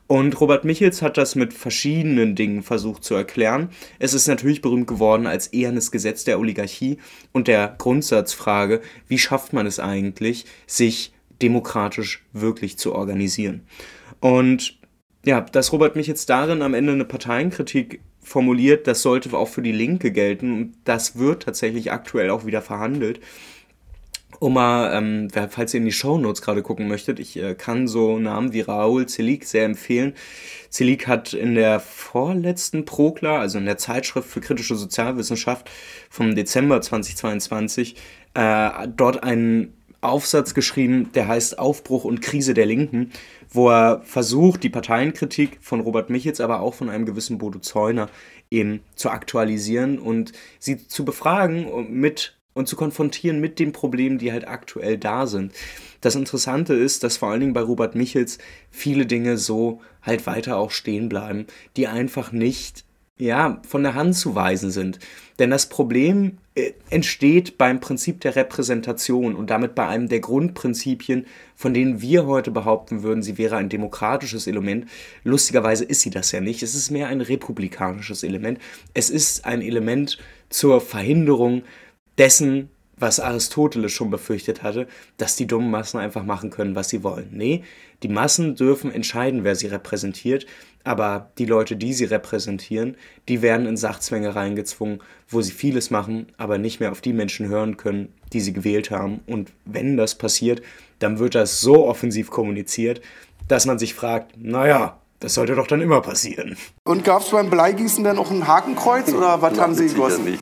Und 0.06 0.40
Robert 0.42 0.66
Michels 0.66 1.02
hat 1.02 1.18
das 1.18 1.36
mit 1.36 1.54
verschiedenen 1.54 2.36
Dingen 2.36 2.64
versucht 2.64 3.06
zu 3.06 3.16
erklären. 3.16 3.70
Es 3.98 4.14
ist 4.14 4.28
natürlich 4.28 4.62
berühmt 4.62 4.88
geworden 4.88 5.26
als 5.26 5.48
ehernes 5.48 5.90
Gesetz 5.90 6.26
der 6.26 6.38
Oligarchie 6.38 6.98
und 7.32 7.48
der 7.48 7.74
Grundsatzfrage, 7.78 8.82
wie 9.08 9.18
schafft 9.18 9.54
man 9.54 9.66
es 9.66 9.80
eigentlich, 9.80 10.46
sich 10.68 11.14
demokratisch 11.41 12.24
wirklich 12.33 12.77
zu 12.77 12.93
organisieren. 12.93 13.63
Und 14.19 14.79
ja, 15.25 15.41
dass 15.41 15.71
Robert 15.71 15.95
mich 15.95 16.07
jetzt 16.07 16.29
darin 16.29 16.62
am 16.62 16.74
Ende 16.74 16.93
eine 16.93 17.05
Parteienkritik 17.05 18.01
formuliert, 18.21 18.88
das 18.88 19.01
sollte 19.01 19.36
auch 19.38 19.48
für 19.48 19.62
die 19.62 19.71
Linke 19.71 20.12
gelten 20.12 20.53
und 20.53 20.74
das 20.83 21.17
wird 21.17 21.43
tatsächlich 21.43 21.91
aktuell 21.91 22.29
auch 22.29 22.45
wieder 22.45 22.62
verhandelt. 22.62 23.19
um 24.39 24.53
mal, 24.53 24.91
ähm, 24.95 25.27
falls 25.50 25.74
ihr 25.74 25.79
in 25.79 25.86
die 25.86 25.91
Shownotes 25.91 26.41
gerade 26.41 26.63
gucken 26.63 26.88
möchtet, 26.88 27.19
ich 27.19 27.38
äh, 27.38 27.53
kann 27.53 27.88
so 27.88 28.17
Namen 28.17 28.53
wie 28.53 28.62
Raoul 28.62 29.05
Zelik 29.05 29.45
sehr 29.45 29.65
empfehlen. 29.65 30.13
Zelik 30.69 31.07
hat 31.07 31.33
in 31.33 31.53
der 31.53 31.79
vorletzten 31.79 32.86
Prokla, 32.86 33.39
also 33.39 33.60
in 33.60 33.65
der 33.65 33.77
Zeitschrift 33.77 34.29
für 34.29 34.41
kritische 34.41 34.75
Sozialwissenschaft 34.75 35.69
vom 36.10 36.33
Dezember 36.33 36.81
2022, 36.81 37.95
äh, 38.33 38.88
dort 38.88 39.24
einen 39.24 39.74
Aufsatz 40.01 40.53
geschrieben, 40.53 41.12
der 41.13 41.27
heißt 41.27 41.60
Aufbruch 41.60 42.03
und 42.03 42.22
Krise 42.22 42.53
der 42.53 42.65
Linken, 42.65 43.12
wo 43.50 43.70
er 43.70 44.01
versucht, 44.03 44.63
die 44.63 44.70
Parteienkritik 44.70 45.60
von 45.62 45.79
Robert 45.79 46.10
Michels, 46.10 46.41
aber 46.41 46.60
auch 46.60 46.74
von 46.74 46.89
einem 46.89 47.05
gewissen 47.05 47.38
Bodo 47.38 47.60
Zeuner 47.60 48.10
eben 48.50 48.81
zu 48.96 49.10
aktualisieren 49.10 50.00
und 50.00 50.34
sie 50.60 50.88
zu 50.88 51.05
befragen 51.05 51.91
mit 51.91 52.36
und 52.53 52.67
zu 52.67 52.75
konfrontieren 52.75 53.39
mit 53.39 53.60
den 53.60 53.72
Problemen, 53.72 54.17
die 54.17 54.31
halt 54.31 54.48
aktuell 54.48 54.98
da 54.98 55.27
sind. 55.27 55.53
Das 56.01 56.15
Interessante 56.15 56.74
ist, 56.74 57.03
dass 57.03 57.17
vor 57.17 57.29
allen 57.29 57.39
Dingen 57.39 57.53
bei 57.53 57.62
Robert 57.62 57.96
Michels 57.96 58.39
viele 58.72 59.05
Dinge 59.05 59.38
so 59.38 59.81
halt 60.01 60.25
weiter 60.25 60.58
auch 60.58 60.72
stehen 60.72 61.10
bleiben, 61.10 61.46
die 61.77 61.88
einfach 61.88 62.31
nicht 62.31 62.84
ja, 63.22 63.62
von 63.68 63.84
der 63.84 63.94
Hand 63.94 64.16
zu 64.16 64.34
weisen 64.34 64.72
sind. 64.72 64.98
Denn 65.38 65.51
das 65.51 65.68
Problem 65.68 66.40
äh, 66.56 66.72
entsteht 66.90 67.58
beim 67.58 67.80
Prinzip 67.80 68.20
der 68.22 68.36
Repräsentation 68.36 69.36
und 69.36 69.51
damit 69.51 69.75
bei 69.75 69.88
einem 69.88 70.10
der 70.10 70.22
Grundprinzipien, 70.22 71.28
von 71.56 71.74
denen 71.74 72.01
wir 72.01 72.25
heute 72.25 72.50
behaupten 72.50 73.04
würden, 73.04 73.22
sie 73.22 73.38
wäre 73.38 73.58
ein 73.58 73.70
demokratisches 73.70 74.48
Element. 74.48 74.88
Lustigerweise 75.24 75.86
ist 75.86 76.01
sie 76.01 76.10
das 76.10 76.32
ja 76.32 76.42
nicht. 76.42 76.63
Es 76.63 76.74
ist 76.74 76.90
mehr 76.90 77.10
ein 77.10 77.22
republikanisches 77.22 78.24
Element. 78.24 78.60
Es 78.96 79.12
ist 79.12 79.46
ein 79.46 79.62
Element 79.62 80.18
zur 80.50 80.82
Verhinderung 80.82 81.62
dessen, 82.18 82.70
was 83.01 83.20
Aristoteles 83.20 83.92
schon 83.92 84.10
befürchtet 84.10 84.63
hatte, 84.63 84.88
dass 85.18 85.36
die 85.36 85.48
dummen 85.48 85.72
Massen 85.72 86.00
einfach 86.00 86.24
machen 86.24 86.50
können, 86.50 86.75
was 86.75 86.90
sie 86.90 87.04
wollen. 87.04 87.30
Nee, 87.32 87.63
die 88.04 88.08
Massen 88.08 88.56
dürfen 88.56 88.92
entscheiden, 88.92 89.44
wer 89.44 89.56
sie 89.56 89.68
repräsentiert, 89.68 90.46
aber 90.84 91.32
die 91.38 91.46
Leute, 91.46 91.76
die 91.76 91.94
sie 91.94 92.06
repräsentieren, 92.06 92.96
die 93.28 93.42
werden 93.42 93.66
in 93.66 93.78
Sachzwänge 93.78 94.36
reingezwungen, 94.36 95.02
wo 95.30 95.42
sie 95.42 95.52
vieles 95.52 95.92
machen, 95.92 96.28
aber 96.38 96.58
nicht 96.58 96.80
mehr 96.80 96.92
auf 96.92 97.02
die 97.02 97.14
Menschen 97.14 97.48
hören 97.48 97.78
können, 97.78 98.14
die 98.34 98.42
sie 98.42 98.54
gewählt 98.54 98.92
haben. 98.92 99.22
Und 99.28 99.52
wenn 99.66 99.98
das 99.98 100.16
passiert, 100.16 100.62
dann 101.00 101.20
wird 101.20 101.36
das 101.36 101.62
so 101.62 101.88
offensiv 101.88 102.30
kommuniziert, 102.30 103.02
dass 103.48 103.66
man 103.66 103.80
sich 103.80 103.94
fragt, 103.94 104.34
naja, 104.38 104.98
das 105.20 105.36
sollte 105.36 105.56
doch 105.56 105.68
dann 105.68 105.82
immer 105.82 106.02
passieren. 106.02 106.58
Und 106.84 107.04
gab 107.04 107.22
es 107.22 107.30
beim 107.30 107.50
Bleigießen 107.50 108.04
dann 108.04 108.18
auch 108.18 108.32
ein 108.32 108.48
Hakenkreuz 108.48 109.14
oder 109.14 109.42
was 109.42 109.60
haben 109.60 109.76
Sie 109.76 109.88
gegossen? 109.88 110.40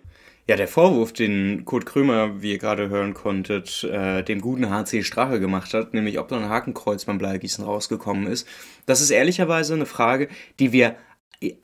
Ja, 0.50 0.56
der 0.56 0.68
Vorwurf, 0.68 1.14
den 1.14 1.64
Kurt 1.64 1.86
Krömer, 1.86 2.42
wie 2.42 2.54
ihr 2.54 2.58
gerade 2.58 2.90
hören 2.90 3.14
konntet, 3.14 3.84
äh, 3.84 4.24
dem 4.24 4.42
guten 4.42 4.72
HC 4.72 5.04
Strache 5.04 5.40
gemacht 5.40 5.76
hat, 5.76 5.94
nämlich 5.94 6.18
ob 6.18 6.28
da 6.28 6.38
ein 6.38 6.50
Hakenkreuz 6.50 7.06
beim 7.06 7.20
Bleigießen 7.20 7.64
rausgekommen 7.64 8.26
ist, 8.26 8.48
das 8.88 9.00
ist 9.00 9.12
ehrlicherweise 9.12 9.76
eine 9.76 9.86
Frage, 9.86 10.28
die 10.60 10.72
wir, 10.72 10.96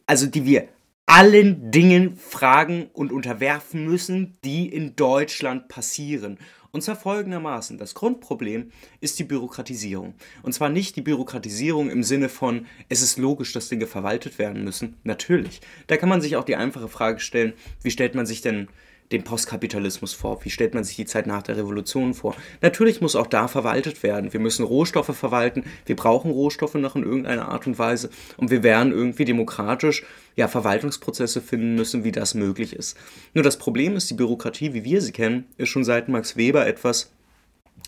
also 0.06 0.28
die 0.28 0.46
wir 0.46 0.68
allen 1.08 1.72
Dingen 1.72 2.16
fragen 2.16 2.92
und 2.94 3.12
unterwerfen 3.12 3.86
müssen, 3.86 4.38
die 4.44 4.70
in 4.70 4.96
Deutschland 4.96 5.68
passieren. 5.68 6.38
Und 6.76 6.82
zwar 6.82 6.98
folgendermaßen. 6.98 7.78
Das 7.78 7.94
Grundproblem 7.94 8.70
ist 9.00 9.18
die 9.18 9.24
Bürokratisierung. 9.24 10.14
Und 10.44 10.52
zwar 10.52 10.68
nicht 10.68 10.98
die 10.98 11.02
Bürokratisierung 11.02 11.90
im 11.90 12.04
Sinne 12.04 12.28
von, 12.28 12.66
es 12.90 13.02
ist 13.02 13.18
logisch, 13.18 13.54
dass 13.54 13.70
Dinge 13.70 13.88
verwaltet 13.88 14.40
werden 14.40 14.66
müssen. 14.66 14.98
Natürlich. 15.06 15.62
Da 15.88 15.96
kann 15.96 16.10
man 16.10 16.20
sich 16.20 16.36
auch 16.36 16.44
die 16.44 16.58
einfache 16.58 16.90
Frage 16.90 17.22
stellen, 17.22 17.54
wie 17.82 17.92
stellt 17.92 18.14
man 18.14 18.26
sich 18.26 18.42
denn 18.42 18.68
den 19.12 19.24
Postkapitalismus 19.24 20.14
vor? 20.14 20.44
Wie 20.44 20.50
stellt 20.50 20.74
man 20.74 20.84
sich 20.84 20.96
die 20.96 21.06
Zeit 21.06 21.28
nach 21.28 21.44
der 21.44 21.58
Revolution 21.58 22.14
vor? 22.14 22.36
Natürlich 22.62 23.02
muss 23.02 23.16
auch 23.16 23.28
da 23.28 23.48
verwaltet 23.48 24.04
werden. 24.04 24.34
Wir 24.34 24.40
müssen 24.40 24.66
Rohstoffe 24.66 25.16
verwalten. 25.16 25.64
Wir 25.86 25.96
brauchen 25.96 26.32
Rohstoffe 26.32 26.76
noch 26.76 26.96
in 26.96 27.04
irgendeiner 27.04 27.50
Art 27.50 27.68
und 27.68 27.78
Weise. 27.78 28.10
Und 28.38 28.52
wir 28.52 28.64
werden 28.64 28.92
irgendwie 28.92 29.26
demokratisch 29.26 30.04
ja, 30.36 30.48
Verwaltungsprozesse 30.48 31.42
finden 31.42 31.76
müssen, 31.76 32.04
wie 32.04 32.12
das 32.12 32.34
möglich 32.34 32.74
ist. 32.74 32.98
Nur 33.34 33.44
das 33.44 33.58
Problem 33.58 33.96
ist, 33.96 34.10
die 34.10 34.16
Bürokratie, 34.16 34.74
wie 34.74 34.84
wir 34.84 35.02
sie 35.02 35.12
kennen, 35.12 35.46
ist 35.58 35.70
schon 35.70 35.84
seit 35.84 36.10
Max 36.10 36.36
Weber 36.36 36.66
etwas, 36.68 37.15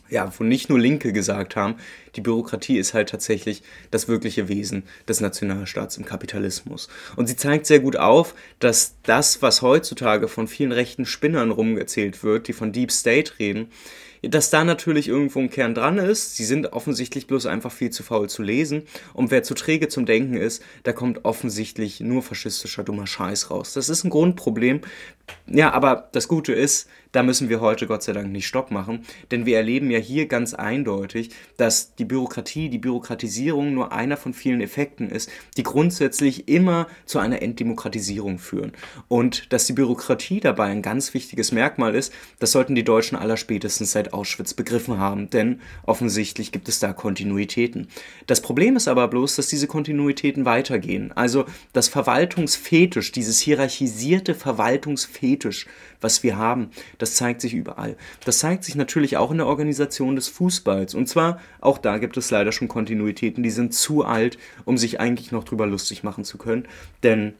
ja, 0.09 0.31
wo 0.37 0.43
nicht 0.43 0.69
nur 0.69 0.79
Linke 0.79 1.11
gesagt 1.11 1.55
haben, 1.55 1.75
die 2.15 2.21
Bürokratie 2.21 2.77
ist 2.77 2.93
halt 2.93 3.09
tatsächlich 3.09 3.61
das 3.91 4.07
wirkliche 4.07 4.47
Wesen 4.47 4.83
des 5.07 5.21
Nationalstaats 5.21 5.97
im 5.97 6.05
Kapitalismus. 6.05 6.87
Und 7.15 7.27
sie 7.27 7.35
zeigt 7.35 7.65
sehr 7.65 7.79
gut 7.79 7.97
auf, 7.97 8.33
dass 8.59 8.95
das, 9.03 9.41
was 9.41 9.61
heutzutage 9.61 10.27
von 10.27 10.47
vielen 10.47 10.71
rechten 10.71 11.05
Spinnern 11.05 11.51
rumgezählt 11.51 12.23
wird, 12.23 12.47
die 12.47 12.53
von 12.53 12.71
Deep 12.71 12.91
State 12.91 13.33
reden, 13.39 13.69
dass 14.23 14.49
da 14.49 14.63
natürlich 14.63 15.07
irgendwo 15.07 15.39
ein 15.39 15.49
Kern 15.49 15.75
dran 15.75 15.97
ist. 15.97 16.35
Sie 16.35 16.43
sind 16.43 16.73
offensichtlich 16.73 17.27
bloß 17.27 17.45
einfach 17.45 17.71
viel 17.71 17.91
zu 17.91 18.03
faul 18.03 18.29
zu 18.29 18.41
lesen. 18.41 18.83
Und 19.13 19.31
wer 19.31 19.43
zu 19.43 19.53
träge 19.53 19.89
zum 19.89 20.05
Denken 20.05 20.37
ist, 20.37 20.63
da 20.83 20.93
kommt 20.93 21.25
offensichtlich 21.25 21.99
nur 21.99 22.23
faschistischer 22.23 22.83
dummer 22.83 23.07
Scheiß 23.07 23.51
raus. 23.51 23.73
Das 23.73 23.89
ist 23.89 24.03
ein 24.03 24.09
Grundproblem. 24.09 24.81
Ja, 25.49 25.71
aber 25.71 26.09
das 26.11 26.27
Gute 26.27 26.53
ist, 26.53 26.89
da 27.13 27.23
müssen 27.23 27.47
wir 27.47 27.61
heute 27.61 27.87
Gott 27.87 28.03
sei 28.03 28.11
Dank 28.11 28.31
nicht 28.31 28.47
Stopp 28.47 28.69
machen, 28.69 29.05
denn 29.31 29.45
wir 29.45 29.57
erleben 29.57 29.89
ja 29.89 29.97
hier 29.97 30.27
ganz 30.27 30.53
eindeutig, 30.53 31.31
dass 31.55 31.95
die 31.95 32.05
Bürokratie, 32.05 32.69
die 32.69 32.77
Bürokratisierung 32.77 33.73
nur 33.73 33.93
einer 33.93 34.17
von 34.17 34.33
vielen 34.33 34.61
Effekten 34.61 35.09
ist, 35.09 35.29
die 35.55 35.63
grundsätzlich 35.63 36.49
immer 36.49 36.87
zu 37.05 37.19
einer 37.19 37.41
Entdemokratisierung 37.41 38.39
führen. 38.39 38.73
Und 39.07 39.51
dass 39.53 39.65
die 39.65 39.73
Bürokratie 39.73 40.41
dabei 40.41 40.65
ein 40.65 40.81
ganz 40.81 41.13
wichtiges 41.13 41.51
Merkmal 41.51 41.95
ist, 41.95 42.13
das 42.39 42.51
sollten 42.51 42.75
die 42.75 42.83
Deutschen 42.83 43.17
allerspätestens 43.17 43.93
seit 43.93 44.13
Auschwitz 44.13 44.53
begriffen 44.53 44.99
haben, 44.99 45.29
denn 45.29 45.61
offensichtlich 45.85 46.51
gibt 46.51 46.67
es 46.67 46.79
da 46.79 46.91
Kontinuitäten. 46.91 47.87
Das 48.27 48.41
Problem 48.41 48.75
ist 48.75 48.89
aber 48.89 49.07
bloß, 49.07 49.37
dass 49.37 49.47
diese 49.47 49.67
Kontinuitäten 49.67 50.43
weitergehen. 50.43 51.13
Also 51.13 51.45
das 51.71 51.87
Verwaltungsfetisch, 51.87 53.13
dieses 53.13 53.39
hierarchisierte 53.39 54.35
Verwaltungsfetisch, 54.35 55.16
was 56.01 56.23
wir 56.23 56.37
haben, 56.37 56.69
das 56.97 57.15
zeigt 57.15 57.41
sich 57.41 57.53
überall. 57.53 57.95
Das 58.25 58.39
zeigt 58.39 58.63
sich 58.63 58.75
natürlich 58.75 59.17
auch 59.17 59.31
in 59.31 59.37
der 59.37 59.47
Organisation 59.47 60.15
des 60.15 60.27
Fußballs. 60.27 60.95
Und 60.95 61.07
zwar, 61.07 61.39
auch 61.61 61.77
da 61.77 61.97
gibt 61.97 62.17
es 62.17 62.31
leider 62.31 62.51
schon 62.51 62.67
Kontinuitäten, 62.67 63.43
die 63.43 63.49
sind 63.49 63.73
zu 63.73 64.05
alt, 64.05 64.37
um 64.65 64.77
sich 64.77 64.99
eigentlich 64.99 65.31
noch 65.31 65.43
drüber 65.43 65.67
lustig 65.67 66.03
machen 66.03 66.23
zu 66.23 66.37
können. 66.37 66.67
Denn 67.03 67.33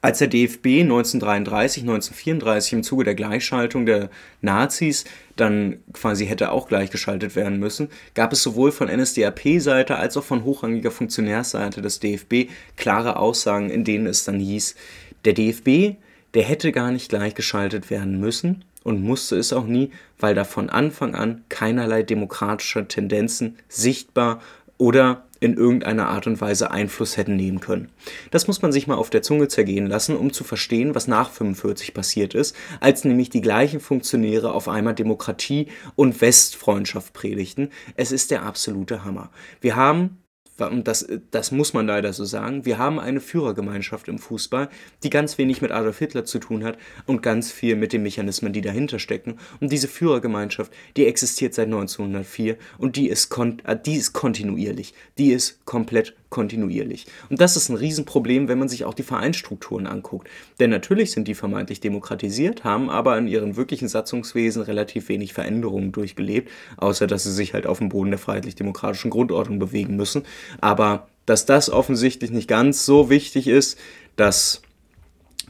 als 0.00 0.18
der 0.18 0.28
DFB 0.28 0.82
1933, 0.82 1.82
1934 1.82 2.72
im 2.72 2.82
Zuge 2.84 3.02
der 3.02 3.16
Gleichschaltung 3.16 3.84
der 3.84 4.10
Nazis 4.40 5.04
dann 5.34 5.78
quasi 5.92 6.26
hätte 6.26 6.52
auch 6.52 6.68
gleichgeschaltet 6.68 7.34
werden 7.34 7.58
müssen, 7.58 7.88
gab 8.14 8.32
es 8.32 8.42
sowohl 8.42 8.70
von 8.70 8.88
NSDAP-Seite 8.88 9.96
als 9.96 10.16
auch 10.16 10.22
von 10.22 10.44
hochrangiger 10.44 10.92
Funktionärsseite 10.92 11.82
des 11.82 11.98
DFB 11.98 12.48
klare 12.76 13.16
Aussagen, 13.16 13.70
in 13.70 13.82
denen 13.82 14.06
es 14.06 14.24
dann 14.24 14.38
hieß, 14.38 14.76
der 15.24 15.32
DFB, 15.32 15.96
der 16.34 16.42
hätte 16.42 16.72
gar 16.72 16.90
nicht 16.90 17.08
gleichgeschaltet 17.08 17.90
werden 17.90 18.20
müssen 18.20 18.64
und 18.84 19.02
musste 19.02 19.36
es 19.36 19.52
auch 19.52 19.66
nie, 19.66 19.90
weil 20.18 20.34
da 20.34 20.44
von 20.44 20.70
Anfang 20.70 21.14
an 21.14 21.44
keinerlei 21.48 22.02
demokratische 22.02 22.86
Tendenzen 22.88 23.58
sichtbar 23.68 24.40
oder 24.78 25.24
in 25.40 25.54
irgendeiner 25.54 26.08
Art 26.08 26.26
und 26.26 26.40
Weise 26.40 26.70
Einfluss 26.70 27.16
hätten 27.16 27.36
nehmen 27.36 27.60
können. 27.60 27.90
Das 28.30 28.48
muss 28.48 28.62
man 28.62 28.72
sich 28.72 28.86
mal 28.86 28.96
auf 28.96 29.10
der 29.10 29.22
Zunge 29.22 29.48
zergehen 29.48 29.86
lassen, 29.86 30.16
um 30.16 30.32
zu 30.32 30.42
verstehen, 30.44 30.94
was 30.94 31.06
nach 31.06 31.30
45 31.30 31.94
passiert 31.94 32.34
ist, 32.34 32.56
als 32.80 33.04
nämlich 33.04 33.30
die 33.30 33.40
gleichen 33.40 33.80
Funktionäre 33.80 34.52
auf 34.52 34.68
einmal 34.68 34.94
Demokratie 34.94 35.68
und 35.94 36.20
Westfreundschaft 36.20 37.12
predigten. 37.12 37.70
Es 37.94 38.10
ist 38.10 38.30
der 38.30 38.42
absolute 38.42 39.04
Hammer. 39.04 39.30
Wir 39.60 39.76
haben 39.76 40.18
und 40.66 40.88
das, 40.88 41.06
das 41.30 41.52
muss 41.52 41.72
man 41.72 41.86
leider 41.86 42.12
so 42.12 42.24
sagen, 42.24 42.64
wir 42.64 42.78
haben 42.78 42.98
eine 42.98 43.20
Führergemeinschaft 43.20 44.08
im 44.08 44.18
Fußball, 44.18 44.68
die 45.02 45.10
ganz 45.10 45.38
wenig 45.38 45.62
mit 45.62 45.70
Adolf 45.70 45.98
Hitler 45.98 46.24
zu 46.24 46.38
tun 46.38 46.64
hat 46.64 46.78
und 47.06 47.22
ganz 47.22 47.52
viel 47.52 47.76
mit 47.76 47.92
den 47.92 48.02
Mechanismen, 48.02 48.52
die 48.52 48.60
dahinter 48.60 48.98
stecken. 48.98 49.38
Und 49.60 49.72
diese 49.72 49.88
Führergemeinschaft, 49.88 50.72
die 50.96 51.06
existiert 51.06 51.54
seit 51.54 51.66
1904 51.66 52.56
und 52.78 52.96
die 52.96 53.08
ist, 53.08 53.28
kon 53.28 53.60
äh, 53.64 53.76
die 53.76 53.96
ist 53.96 54.12
kontinuierlich, 54.12 54.94
die 55.16 55.32
ist 55.32 55.64
komplett 55.64 56.14
kontinuierlich. 56.30 57.06
Und 57.30 57.40
das 57.40 57.56
ist 57.56 57.68
ein 57.68 57.76
Riesenproblem, 57.76 58.48
wenn 58.48 58.58
man 58.58 58.68
sich 58.68 58.84
auch 58.84 58.94
die 58.94 59.02
Vereinsstrukturen 59.02 59.86
anguckt. 59.86 60.28
Denn 60.60 60.70
natürlich 60.70 61.12
sind 61.12 61.28
die 61.28 61.34
vermeintlich 61.34 61.80
demokratisiert, 61.80 62.64
haben 62.64 62.90
aber 62.90 63.16
in 63.16 63.26
ihren 63.26 63.56
wirklichen 63.56 63.88
Satzungswesen 63.88 64.62
relativ 64.62 65.08
wenig 65.08 65.32
Veränderungen 65.32 65.92
durchgelebt, 65.92 66.50
außer 66.76 67.06
dass 67.06 67.24
sie 67.24 67.32
sich 67.32 67.54
halt 67.54 67.66
auf 67.66 67.78
dem 67.78 67.88
Boden 67.88 68.10
der 68.10 68.18
freiheitlich-demokratischen 68.18 69.10
Grundordnung 69.10 69.58
bewegen 69.58 69.96
müssen. 69.96 70.22
Aber 70.60 71.08
dass 71.26 71.46
das 71.46 71.70
offensichtlich 71.70 72.30
nicht 72.30 72.48
ganz 72.48 72.86
so 72.86 73.10
wichtig 73.10 73.48
ist, 73.48 73.78
dass 74.16 74.62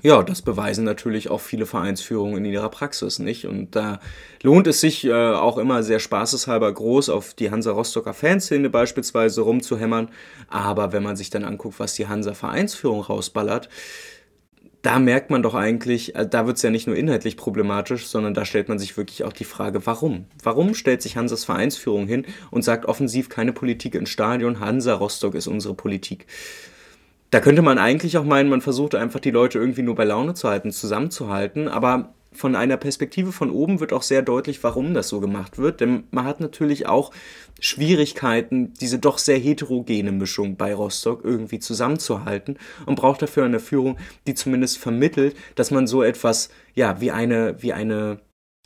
ja, 0.03 0.23
das 0.23 0.43
beweisen 0.43 0.85
natürlich 0.85 1.31
auch 1.31 1.41
viele 1.41 1.67
Vereinsführungen 1.67 2.45
in 2.45 2.53
ihrer 2.53 2.69
Praxis, 2.69 3.19
nicht? 3.19 3.47
Und 3.47 3.75
da 3.75 4.01
lohnt 4.43 4.67
es 4.67 4.81
sich 4.81 5.05
äh, 5.05 5.13
auch 5.13 5.59
immer 5.59 5.83
sehr 5.83 5.99
spaßeshalber 5.99 6.73
groß 6.73 7.09
auf 7.09 7.35
die 7.35 7.51
Hansa 7.51 7.73
Rostocker 7.73 8.15
Fanszene 8.15 8.71
beispielsweise 8.71 9.41
rumzuhämmern. 9.41 10.09
Aber 10.49 10.93
wenn 10.93 11.03
man 11.03 11.17
sich 11.17 11.31
dann 11.31 11.45
anguckt, 11.45 11.81
was 11.81 11.95
die 11.95 12.09
Hansa 12.09 12.35
Vereinsführung 12.35 13.01
rausballert, 13.01 13.69
da 14.83 14.99
merkt 14.99 15.31
man 15.31 15.43
doch 15.43 15.55
eigentlich, 15.55 16.15
äh, 16.15 16.27
da 16.27 16.47
wird 16.47 16.57
es 16.57 16.63
ja 16.63 16.71
nicht 16.71 16.87
nur 16.87 16.97
inhaltlich 16.97 17.37
problematisch, 17.37 18.07
sondern 18.07 18.35
da 18.35 18.45
stellt 18.45 18.69
man 18.69 18.79
sich 18.79 18.97
wirklich 18.97 19.25
auch 19.25 19.33
die 19.33 19.45
Frage, 19.45 19.85
warum? 19.87 20.27
Warum 20.43 20.75
stellt 20.75 21.03
sich 21.03 21.17
Hansas 21.17 21.45
Vereinsführung 21.45 22.07
hin 22.07 22.25
und 22.51 22.63
sagt 22.63 22.87
offensiv 22.87 23.29
keine 23.29 23.53
Politik 23.53 23.95
ins 23.95 24.11
Stadion, 24.11 24.61
Hansa 24.61 24.95
Rostock 24.95 25.35
ist 25.35 25.47
unsere 25.47 25.75
Politik? 25.75 26.27
Da 27.31 27.41
könnte 27.41 27.63
man 27.63 27.79
eigentlich 27.79 28.17
auch 28.17 28.25
meinen, 28.25 28.49
man 28.49 28.63
versucht 28.63 28.95
einfach 28.95 29.21
die 29.21 29.31
Leute 29.31 29.59
irgendwie 29.59 29.83
nur 29.83 29.95
bei 29.95 30.05
Laune 30.05 30.35
zu 30.35 30.49
halten, 30.49 30.71
zusammenzuhalten, 30.71 31.69
aber 31.69 32.15
von 32.33 32.55
einer 32.55 32.77
Perspektive 32.77 33.33
von 33.33 33.51
oben 33.51 33.81
wird 33.81 33.93
auch 33.93 34.03
sehr 34.03 34.23
deutlich, 34.23 34.63
warum 34.63 34.95
das 34.95 35.09
so 35.09 35.21
gemacht 35.21 35.59
wird. 35.59 35.81
Denn 35.81 36.05
man 36.11 36.25
hat 36.25 36.41
natürlich 36.41 36.87
auch 36.87 37.11
Schwierigkeiten, 37.59 38.75
diese 38.75 38.99
doch 38.99 39.19
sehr 39.19 39.39
heterogene 39.39 40.13
Mischung 40.13 40.57
bei 40.57 40.75
Rostock 40.75 41.25
irgendwie 41.25 41.59
zusammenzuhalten 41.59 42.59
und 42.87 42.97
braucht 42.97 43.23
dafür 43.23 43.45
eine 43.45 43.61
Führung, 43.61 43.99
die 44.27 44.35
zumindest 44.35 44.79
vermittelt, 44.79 45.37
dass 45.55 45.71
man 45.71 45.87
so 45.87 46.03
etwas, 46.03 46.51
ja, 46.75 47.01
wie 47.01 47.11
eine, 47.11 47.57
wie 47.63 47.73
eine 47.73 48.21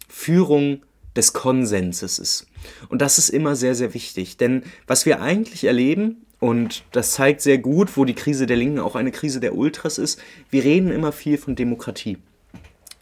Führung 0.09 0.83
des 1.17 1.33
Konsenses 1.33 2.19
ist. 2.19 2.47
Und 2.89 3.01
das 3.01 3.19
ist 3.19 3.29
immer 3.29 3.55
sehr, 3.55 3.75
sehr 3.75 3.95
wichtig. 3.95 4.37
Denn 4.37 4.65
was 4.87 5.07
wir 5.07 5.23
eigentlich 5.23 5.65
erleben, 5.65 6.27
und 6.43 6.83
das 6.91 7.13
zeigt 7.13 7.41
sehr 7.41 7.59
gut, 7.59 7.97
wo 7.97 8.05
die 8.05 8.17
Krise 8.17 8.47
der 8.47 8.57
Linken 8.57 8.81
auch 8.81 8.97
eine 8.97 9.13
Krise 9.13 9.39
der 9.39 9.55
Ultras 9.55 9.97
ist, 9.97 10.21
wir 10.51 10.65
reden 10.65 10.91
immer 10.91 11.13
viel 11.13 11.39
von 11.39 11.55
Demokratie. 11.55 12.19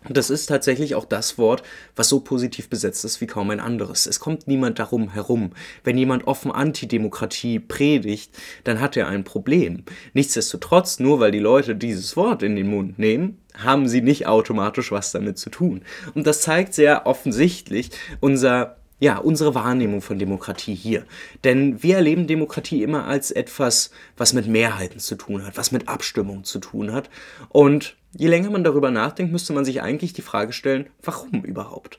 Und 0.06 0.18
das 0.18 0.28
ist 0.28 0.44
tatsächlich 0.44 0.94
auch 0.94 1.06
das 1.06 1.38
Wort, 1.38 1.62
was 1.96 2.10
so 2.10 2.20
positiv 2.20 2.68
besetzt 2.68 3.02
ist 3.02 3.22
wie 3.22 3.26
kaum 3.26 3.48
ein 3.48 3.58
anderes. 3.58 4.06
Es 4.06 4.20
kommt 4.20 4.46
niemand 4.46 4.78
darum 4.78 5.14
herum. 5.14 5.52
Wenn 5.84 5.96
jemand 5.96 6.26
offen 6.26 6.52
Antidemokratie 6.52 7.60
predigt, 7.60 8.36
dann 8.64 8.78
hat 8.78 8.94
er 8.98 9.08
ein 9.08 9.24
Problem. 9.24 9.84
Nichtsdestotrotz, 10.12 11.00
nur 11.00 11.18
weil 11.18 11.30
die 11.30 11.38
Leute 11.38 11.76
dieses 11.76 12.18
Wort 12.18 12.42
in 12.42 12.56
den 12.56 12.68
Mund 12.68 12.98
nehmen, 12.98 13.38
haben 13.54 13.88
sie 13.88 14.02
nicht 14.02 14.26
automatisch 14.26 14.92
was 14.92 15.12
damit 15.12 15.38
zu 15.38 15.48
tun. 15.48 15.80
Und 16.14 16.26
das 16.26 16.42
zeigt 16.42 16.74
sehr 16.74 17.06
offensichtlich 17.06 17.90
unser 18.20 18.79
ja, 19.00 19.16
unsere 19.18 19.54
Wahrnehmung 19.54 20.02
von 20.02 20.18
Demokratie 20.18 20.74
hier. 20.74 21.04
Denn 21.42 21.82
wir 21.82 21.96
erleben 21.96 22.26
Demokratie 22.26 22.82
immer 22.82 23.06
als 23.06 23.30
etwas, 23.30 23.90
was 24.16 24.34
mit 24.34 24.46
Mehrheiten 24.46 25.00
zu 25.00 25.16
tun 25.16 25.44
hat, 25.44 25.56
was 25.56 25.72
mit 25.72 25.88
Abstimmung 25.88 26.44
zu 26.44 26.58
tun 26.58 26.92
hat. 26.92 27.08
Und 27.48 27.96
je 28.16 28.28
länger 28.28 28.50
man 28.50 28.62
darüber 28.62 28.90
nachdenkt, 28.90 29.32
müsste 29.32 29.54
man 29.54 29.64
sich 29.64 29.82
eigentlich 29.82 30.12
die 30.12 30.22
Frage 30.22 30.52
stellen, 30.52 30.86
warum 31.02 31.42
überhaupt? 31.44 31.98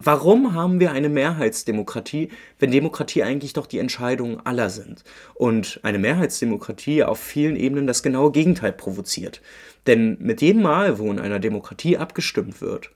Warum 0.00 0.54
haben 0.54 0.78
wir 0.80 0.92
eine 0.92 1.08
Mehrheitsdemokratie, 1.08 2.30
wenn 2.60 2.70
Demokratie 2.70 3.24
eigentlich 3.24 3.52
doch 3.52 3.66
die 3.66 3.80
Entscheidungen 3.80 4.40
aller 4.46 4.70
sind? 4.70 5.02
Und 5.34 5.80
eine 5.82 5.98
Mehrheitsdemokratie 5.98 7.02
auf 7.02 7.18
vielen 7.18 7.56
Ebenen 7.56 7.86
das 7.88 8.02
genaue 8.04 8.30
Gegenteil 8.30 8.72
provoziert. 8.72 9.42
Denn 9.86 10.16
mit 10.20 10.40
jedem 10.40 10.62
Mal, 10.62 10.98
wo 10.98 11.10
in 11.10 11.18
einer 11.18 11.40
Demokratie 11.40 11.98
abgestimmt 11.98 12.60
wird, 12.60 12.90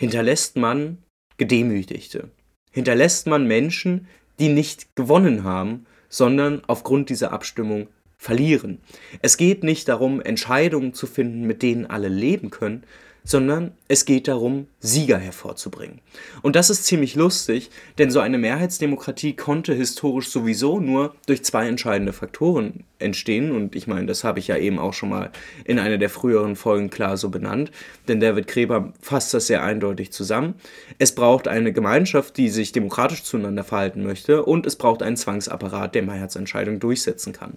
hinterlässt 0.00 0.56
man 0.56 0.98
Gedemütigte, 1.36 2.30
hinterlässt 2.74 3.28
man 3.28 3.46
Menschen, 3.46 4.08
die 4.40 4.48
nicht 4.48 4.96
gewonnen 4.96 5.44
haben, 5.44 5.86
sondern 6.08 6.60
aufgrund 6.66 7.08
dieser 7.08 7.32
Abstimmung 7.32 7.86
verlieren. 8.18 8.78
Es 9.22 9.36
geht 9.36 9.62
nicht 9.62 9.88
darum, 9.88 10.20
Entscheidungen 10.20 10.92
zu 10.92 11.06
finden, 11.06 11.46
mit 11.46 11.62
denen 11.62 11.86
alle 11.86 12.08
leben 12.08 12.50
können, 12.50 12.82
sondern 13.26 13.72
es 13.88 14.04
geht 14.04 14.28
darum, 14.28 14.66
Sieger 14.80 15.16
hervorzubringen. 15.16 16.00
Und 16.42 16.56
das 16.56 16.68
ist 16.68 16.84
ziemlich 16.84 17.14
lustig, 17.14 17.70
denn 17.96 18.10
so 18.10 18.20
eine 18.20 18.36
Mehrheitsdemokratie 18.36 19.34
konnte 19.34 19.72
historisch 19.72 20.28
sowieso 20.28 20.78
nur 20.78 21.14
durch 21.26 21.42
zwei 21.42 21.66
entscheidende 21.66 22.12
Faktoren 22.12 22.84
entstehen. 22.98 23.50
Und 23.52 23.74
ich 23.74 23.86
meine, 23.86 24.06
das 24.06 24.24
habe 24.24 24.40
ich 24.40 24.48
ja 24.48 24.58
eben 24.58 24.78
auch 24.78 24.92
schon 24.92 25.08
mal 25.08 25.30
in 25.64 25.78
einer 25.78 25.96
der 25.96 26.10
früheren 26.10 26.54
Folgen 26.54 26.90
klar 26.90 27.16
so 27.16 27.30
benannt, 27.30 27.70
denn 28.08 28.20
David 28.20 28.46
Kreber 28.46 28.92
fasst 29.00 29.32
das 29.32 29.46
sehr 29.46 29.64
eindeutig 29.64 30.12
zusammen. 30.12 30.54
Es 30.98 31.14
braucht 31.14 31.48
eine 31.48 31.72
Gemeinschaft, 31.72 32.36
die 32.36 32.50
sich 32.50 32.72
demokratisch 32.72 33.22
zueinander 33.22 33.64
verhalten 33.64 34.02
möchte, 34.02 34.44
und 34.44 34.66
es 34.66 34.76
braucht 34.76 35.02
einen 35.02 35.16
Zwangsapparat, 35.16 35.94
der 35.94 36.02
Mehrheitsentscheidungen 36.02 36.78
durchsetzen 36.78 37.32
kann. 37.32 37.56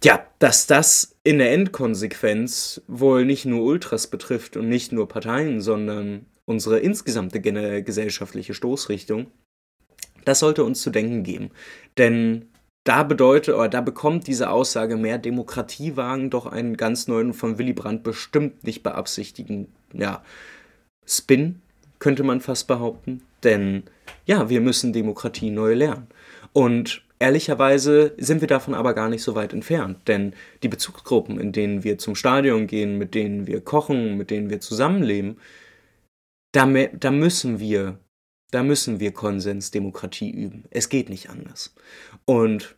Tja, 0.00 0.24
dass 0.38 0.66
das 0.66 1.16
in 1.24 1.38
der 1.38 1.52
Endkonsequenz 1.52 2.82
wohl 2.86 3.24
nicht 3.24 3.44
nur 3.44 3.64
Ultras 3.64 4.06
betrifft 4.06 4.56
und 4.56 4.68
nicht 4.68 4.92
nur 4.92 5.08
Parteien, 5.08 5.60
sondern 5.60 6.26
unsere 6.44 6.78
insgesamte 6.78 7.40
gesellschaftliche 7.40 8.54
Stoßrichtung, 8.54 9.26
das 10.24 10.38
sollte 10.38 10.64
uns 10.64 10.82
zu 10.82 10.90
denken 10.90 11.24
geben. 11.24 11.50
Denn 11.96 12.46
da 12.84 13.02
bedeutet 13.02 13.54
oder 13.54 13.68
da 13.68 13.80
bekommt 13.80 14.26
diese 14.26 14.50
Aussage 14.50 14.96
mehr 14.96 15.18
Demokratiewagen 15.18 16.30
doch 16.30 16.46
einen 16.46 16.76
ganz 16.76 17.08
neuen 17.08 17.34
von 17.34 17.58
Willy 17.58 17.72
Brandt 17.72 18.02
bestimmt 18.02 18.64
nicht 18.64 18.82
beabsichtigen, 18.82 19.68
ja, 19.92 20.22
Spin, 21.04 21.60
könnte 21.98 22.22
man 22.22 22.40
fast 22.40 22.68
behaupten. 22.68 23.22
Denn 23.42 23.82
ja, 24.26 24.48
wir 24.48 24.60
müssen 24.60 24.92
Demokratie 24.92 25.50
neu 25.50 25.74
lernen. 25.74 26.06
Und 26.52 27.02
Ehrlicherweise 27.20 28.14
sind 28.16 28.40
wir 28.40 28.48
davon 28.48 28.74
aber 28.74 28.94
gar 28.94 29.08
nicht 29.08 29.22
so 29.22 29.34
weit 29.34 29.52
entfernt, 29.52 30.06
denn 30.06 30.34
die 30.62 30.68
Bezugsgruppen, 30.68 31.40
in 31.40 31.52
denen 31.52 31.82
wir 31.82 31.98
zum 31.98 32.14
Stadion 32.14 32.66
gehen, 32.68 32.96
mit 32.96 33.14
denen 33.14 33.46
wir 33.46 33.60
kochen, 33.60 34.16
mit 34.16 34.30
denen 34.30 34.50
wir 34.50 34.60
zusammenleben, 34.60 35.38
da, 36.52 36.66
da 36.66 37.10
müssen 37.10 37.58
wir, 37.58 37.98
da 38.52 38.62
müssen 38.62 39.00
wir 39.00 39.12
Konsensdemokratie 39.12 40.30
üben. 40.30 40.64
Es 40.70 40.88
geht 40.88 41.08
nicht 41.08 41.28
anders. 41.28 41.74
Und 42.24 42.76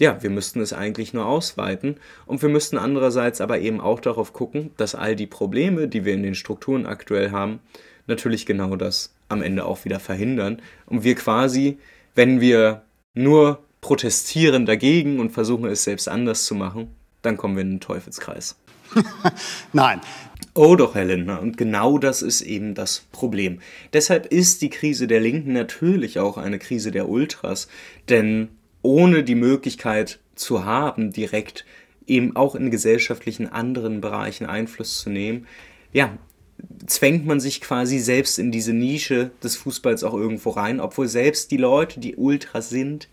ja, 0.00 0.22
wir 0.22 0.30
müssten 0.30 0.60
es 0.60 0.72
eigentlich 0.72 1.12
nur 1.12 1.26
ausweiten 1.26 1.96
und 2.26 2.42
wir 2.42 2.48
müssten 2.48 2.78
andererseits 2.78 3.40
aber 3.40 3.60
eben 3.60 3.80
auch 3.80 4.00
darauf 4.00 4.32
gucken, 4.32 4.70
dass 4.78 4.94
all 4.94 5.14
die 5.14 5.26
Probleme, 5.26 5.88
die 5.88 6.04
wir 6.04 6.14
in 6.14 6.22
den 6.22 6.34
Strukturen 6.34 6.86
aktuell 6.86 7.30
haben, 7.30 7.60
natürlich 8.06 8.46
genau 8.46 8.76
das 8.76 9.14
am 9.28 9.42
Ende 9.42 9.64
auch 9.66 9.84
wieder 9.84 10.00
verhindern 10.00 10.62
und 10.86 11.04
wir 11.04 11.14
quasi, 11.14 11.78
wenn 12.14 12.40
wir 12.40 12.82
nur 13.14 13.62
protestieren 13.80 14.66
dagegen 14.66 15.20
und 15.20 15.30
versuchen 15.30 15.66
es 15.66 15.84
selbst 15.84 16.08
anders 16.08 16.44
zu 16.44 16.54
machen, 16.54 16.88
dann 17.22 17.36
kommen 17.36 17.56
wir 17.56 17.62
in 17.62 17.70
den 17.70 17.80
Teufelskreis. 17.80 18.56
Nein. 19.72 20.00
Oh 20.54 20.74
doch, 20.74 20.94
Herr 20.94 21.04
Lindner, 21.04 21.40
und 21.40 21.56
genau 21.56 21.98
das 21.98 22.22
ist 22.22 22.40
eben 22.42 22.74
das 22.74 23.06
Problem. 23.12 23.60
Deshalb 23.92 24.26
ist 24.26 24.62
die 24.62 24.70
Krise 24.70 25.06
der 25.06 25.20
Linken 25.20 25.52
natürlich 25.52 26.18
auch 26.18 26.36
eine 26.38 26.58
Krise 26.58 26.90
der 26.90 27.08
Ultras, 27.08 27.68
denn 28.08 28.48
ohne 28.82 29.22
die 29.22 29.36
Möglichkeit 29.36 30.18
zu 30.34 30.64
haben, 30.64 31.12
direkt 31.12 31.64
eben 32.06 32.34
auch 32.34 32.56
in 32.56 32.70
gesellschaftlichen 32.70 33.46
anderen 33.46 34.00
Bereichen 34.00 34.46
Einfluss 34.46 34.98
zu 34.98 35.10
nehmen, 35.10 35.46
ja, 35.92 36.18
zwängt 36.86 37.26
man 37.26 37.40
sich 37.40 37.60
quasi 37.60 37.98
selbst 37.98 38.38
in 38.38 38.50
diese 38.50 38.72
Nische 38.72 39.30
des 39.42 39.56
Fußballs 39.56 40.04
auch 40.04 40.14
irgendwo 40.14 40.50
rein, 40.50 40.80
obwohl 40.80 41.08
selbst 41.08 41.50
die 41.50 41.56
Leute, 41.56 42.00
die 42.00 42.16
Ultras 42.16 42.70
sind, 42.70 43.08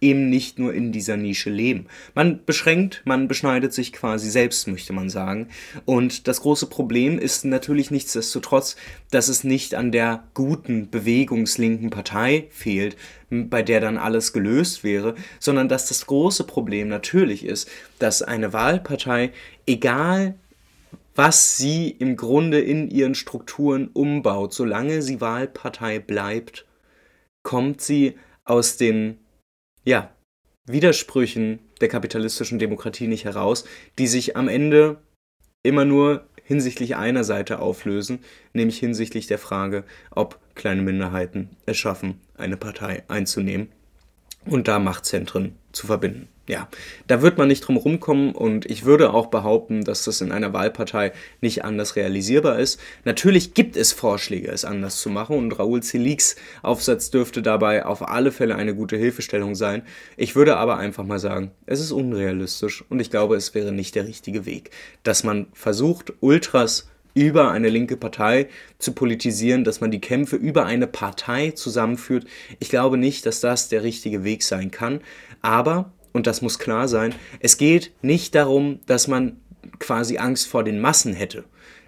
eben 0.00 0.28
nicht 0.28 0.58
nur 0.58 0.74
in 0.74 0.92
dieser 0.92 1.16
Nische 1.16 1.50
leben. 1.50 1.86
Man 2.14 2.44
beschränkt, 2.44 3.02
man 3.04 3.28
beschneidet 3.28 3.72
sich 3.72 3.92
quasi 3.92 4.30
selbst, 4.30 4.68
möchte 4.68 4.92
man 4.92 5.08
sagen. 5.08 5.48
Und 5.84 6.28
das 6.28 6.42
große 6.42 6.66
Problem 6.66 7.18
ist 7.18 7.44
natürlich 7.44 7.90
nichtsdestotrotz, 7.90 8.76
dass 9.10 9.28
es 9.28 9.42
nicht 9.42 9.74
an 9.74 9.92
der 9.92 10.24
guten 10.34 10.90
bewegungslinken 10.90 11.90
Partei 11.90 12.46
fehlt, 12.50 12.96
bei 13.30 13.62
der 13.62 13.80
dann 13.80 13.96
alles 13.96 14.32
gelöst 14.32 14.84
wäre, 14.84 15.14
sondern 15.40 15.68
dass 15.68 15.88
das 15.88 16.06
große 16.06 16.44
Problem 16.44 16.88
natürlich 16.88 17.44
ist, 17.44 17.68
dass 17.98 18.22
eine 18.22 18.52
Wahlpartei, 18.52 19.32
egal 19.66 20.34
was 21.16 21.56
sie 21.56 21.90
im 21.90 22.16
Grunde 22.16 22.60
in 22.60 22.90
ihren 22.90 23.14
Strukturen 23.14 23.88
umbaut. 23.88 24.52
Solange 24.54 25.02
sie 25.02 25.20
Wahlpartei 25.20 25.98
bleibt, 25.98 26.66
kommt 27.42 27.80
sie 27.80 28.16
aus 28.44 28.76
den 28.76 29.18
ja, 29.84 30.12
Widersprüchen 30.66 31.60
der 31.80 31.88
kapitalistischen 31.88 32.58
Demokratie 32.58 33.06
nicht 33.06 33.24
heraus, 33.24 33.64
die 33.98 34.06
sich 34.06 34.36
am 34.36 34.48
Ende 34.48 34.98
immer 35.62 35.84
nur 35.84 36.26
hinsichtlich 36.44 36.96
einer 36.96 37.24
Seite 37.24 37.58
auflösen, 37.58 38.20
nämlich 38.52 38.78
hinsichtlich 38.78 39.26
der 39.26 39.38
Frage, 39.38 39.84
ob 40.10 40.38
kleine 40.54 40.82
Minderheiten 40.82 41.50
es 41.66 41.76
schaffen, 41.76 42.20
eine 42.36 42.56
Partei 42.56 43.02
einzunehmen 43.08 43.68
und 44.46 44.68
da 44.68 44.78
Machtzentren 44.78 45.56
zu 45.72 45.86
verbinden 45.86 46.28
ja, 46.48 46.68
da 47.08 47.22
wird 47.22 47.38
man 47.38 47.48
nicht 47.48 47.62
drum 47.62 47.76
rumkommen 47.76 48.32
und 48.32 48.66
ich 48.66 48.84
würde 48.84 49.12
auch 49.12 49.26
behaupten, 49.26 49.82
dass 49.82 50.04
das 50.04 50.20
in 50.20 50.30
einer 50.30 50.52
Wahlpartei 50.52 51.12
nicht 51.40 51.64
anders 51.64 51.96
realisierbar 51.96 52.58
ist. 52.58 52.80
Natürlich 53.04 53.54
gibt 53.54 53.76
es 53.76 53.92
Vorschläge, 53.92 54.48
es 54.48 54.64
anders 54.64 55.00
zu 55.00 55.10
machen 55.10 55.36
und 55.36 55.58
Raoul 55.58 55.82
Zeliks 55.82 56.36
Aufsatz 56.62 57.10
dürfte 57.10 57.42
dabei 57.42 57.84
auf 57.84 58.08
alle 58.08 58.30
Fälle 58.30 58.54
eine 58.54 58.74
gute 58.74 58.96
Hilfestellung 58.96 59.54
sein. 59.54 59.82
Ich 60.16 60.36
würde 60.36 60.56
aber 60.56 60.78
einfach 60.78 61.04
mal 61.04 61.18
sagen, 61.18 61.50
es 61.66 61.80
ist 61.80 61.92
unrealistisch 61.92 62.84
und 62.88 63.00
ich 63.00 63.10
glaube, 63.10 63.34
es 63.34 63.54
wäre 63.54 63.72
nicht 63.72 63.94
der 63.94 64.06
richtige 64.06 64.46
Weg, 64.46 64.70
dass 65.02 65.24
man 65.24 65.48
versucht, 65.52 66.12
Ultras 66.20 66.88
über 67.16 67.50
eine 67.50 67.70
linke 67.70 67.96
Partei 67.96 68.48
zu 68.78 68.92
politisieren, 68.92 69.64
dass 69.64 69.80
man 69.80 69.90
die 69.90 70.02
Kämpfe 70.02 70.36
über 70.36 70.66
eine 70.66 70.86
Partei 70.86 71.52
zusammenführt. 71.52 72.26
Ich 72.60 72.68
glaube 72.68 72.98
nicht, 72.98 73.24
dass 73.24 73.40
das 73.40 73.70
der 73.70 73.82
richtige 73.82 74.22
Weg 74.22 74.42
sein 74.42 74.70
kann, 74.70 75.00
aber 75.40 75.92
und 76.12 76.26
das 76.26 76.42
muss 76.42 76.58
klar 76.58 76.88
sein, 76.88 77.14
es 77.40 77.58
geht 77.58 77.92
nicht 78.02 78.34
darum, 78.34 78.80
dass 78.86 79.08
man 79.08 79.38
quasi 79.78 80.18
Angst 80.18 80.46
vor 80.46 80.62
den 80.62 80.80
Massen 80.80 81.12
hätte. 81.12 81.44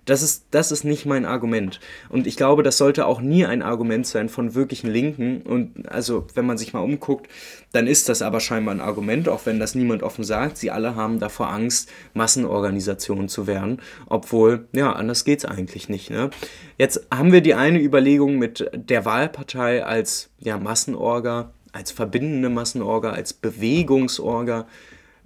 Das 0.08 0.22
ist, 0.22 0.46
das 0.52 0.72
ist 0.72 0.84
nicht 0.84 1.04
mein 1.04 1.26
Argument. 1.26 1.80
Und 2.08 2.26
ich 2.26 2.36
glaube, 2.36 2.62
das 2.62 2.78
sollte 2.78 3.06
auch 3.06 3.20
nie 3.20 3.44
ein 3.44 3.62
Argument 3.62 4.06
sein 4.06 4.28
von 4.28 4.54
wirklichen 4.54 4.88
Linken. 4.90 5.42
Und 5.42 5.88
also, 5.90 6.26
wenn 6.34 6.46
man 6.46 6.56
sich 6.56 6.72
mal 6.72 6.80
umguckt, 6.80 7.28
dann 7.72 7.86
ist 7.86 8.08
das 8.08 8.22
aber 8.22 8.40
scheinbar 8.40 8.74
ein 8.74 8.80
Argument, 8.80 9.28
auch 9.28 9.44
wenn 9.44 9.60
das 9.60 9.74
niemand 9.74 10.02
offen 10.02 10.24
sagt. 10.24 10.56
Sie 10.56 10.70
alle 10.70 10.94
haben 10.96 11.18
davor 11.18 11.50
Angst, 11.50 11.90
Massenorganisationen 12.14 13.28
zu 13.28 13.46
werden. 13.46 13.82
Obwohl, 14.06 14.66
ja, 14.72 14.92
anders 14.92 15.24
geht 15.24 15.40
es 15.40 15.44
eigentlich 15.44 15.90
nicht. 15.90 16.10
Ne? 16.10 16.30
Jetzt 16.78 17.06
haben 17.12 17.32
wir 17.32 17.42
die 17.42 17.54
eine 17.54 17.80
Überlegung 17.80 18.38
mit 18.38 18.70
der 18.72 19.04
Wahlpartei 19.04 19.84
als 19.84 20.30
ja, 20.38 20.58
Massenorga, 20.58 21.52
als 21.72 21.90
verbindende 21.90 22.48
Massenorga, 22.48 23.10
als 23.10 23.34
Bewegungsorga 23.34 24.66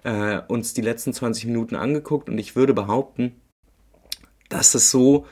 äh, 0.05 0.40
uns 0.49 0.75
die 0.75 0.83
letzten 0.83 1.12
20 1.12 1.47
Minuten 1.47 1.77
angeguckt 1.77 2.29
und 2.29 2.38
ich 2.38 2.57
würde 2.57 2.75
behaupten, 2.75 3.37
dass 4.53 4.75
es 4.75 4.91
so, 4.91 5.27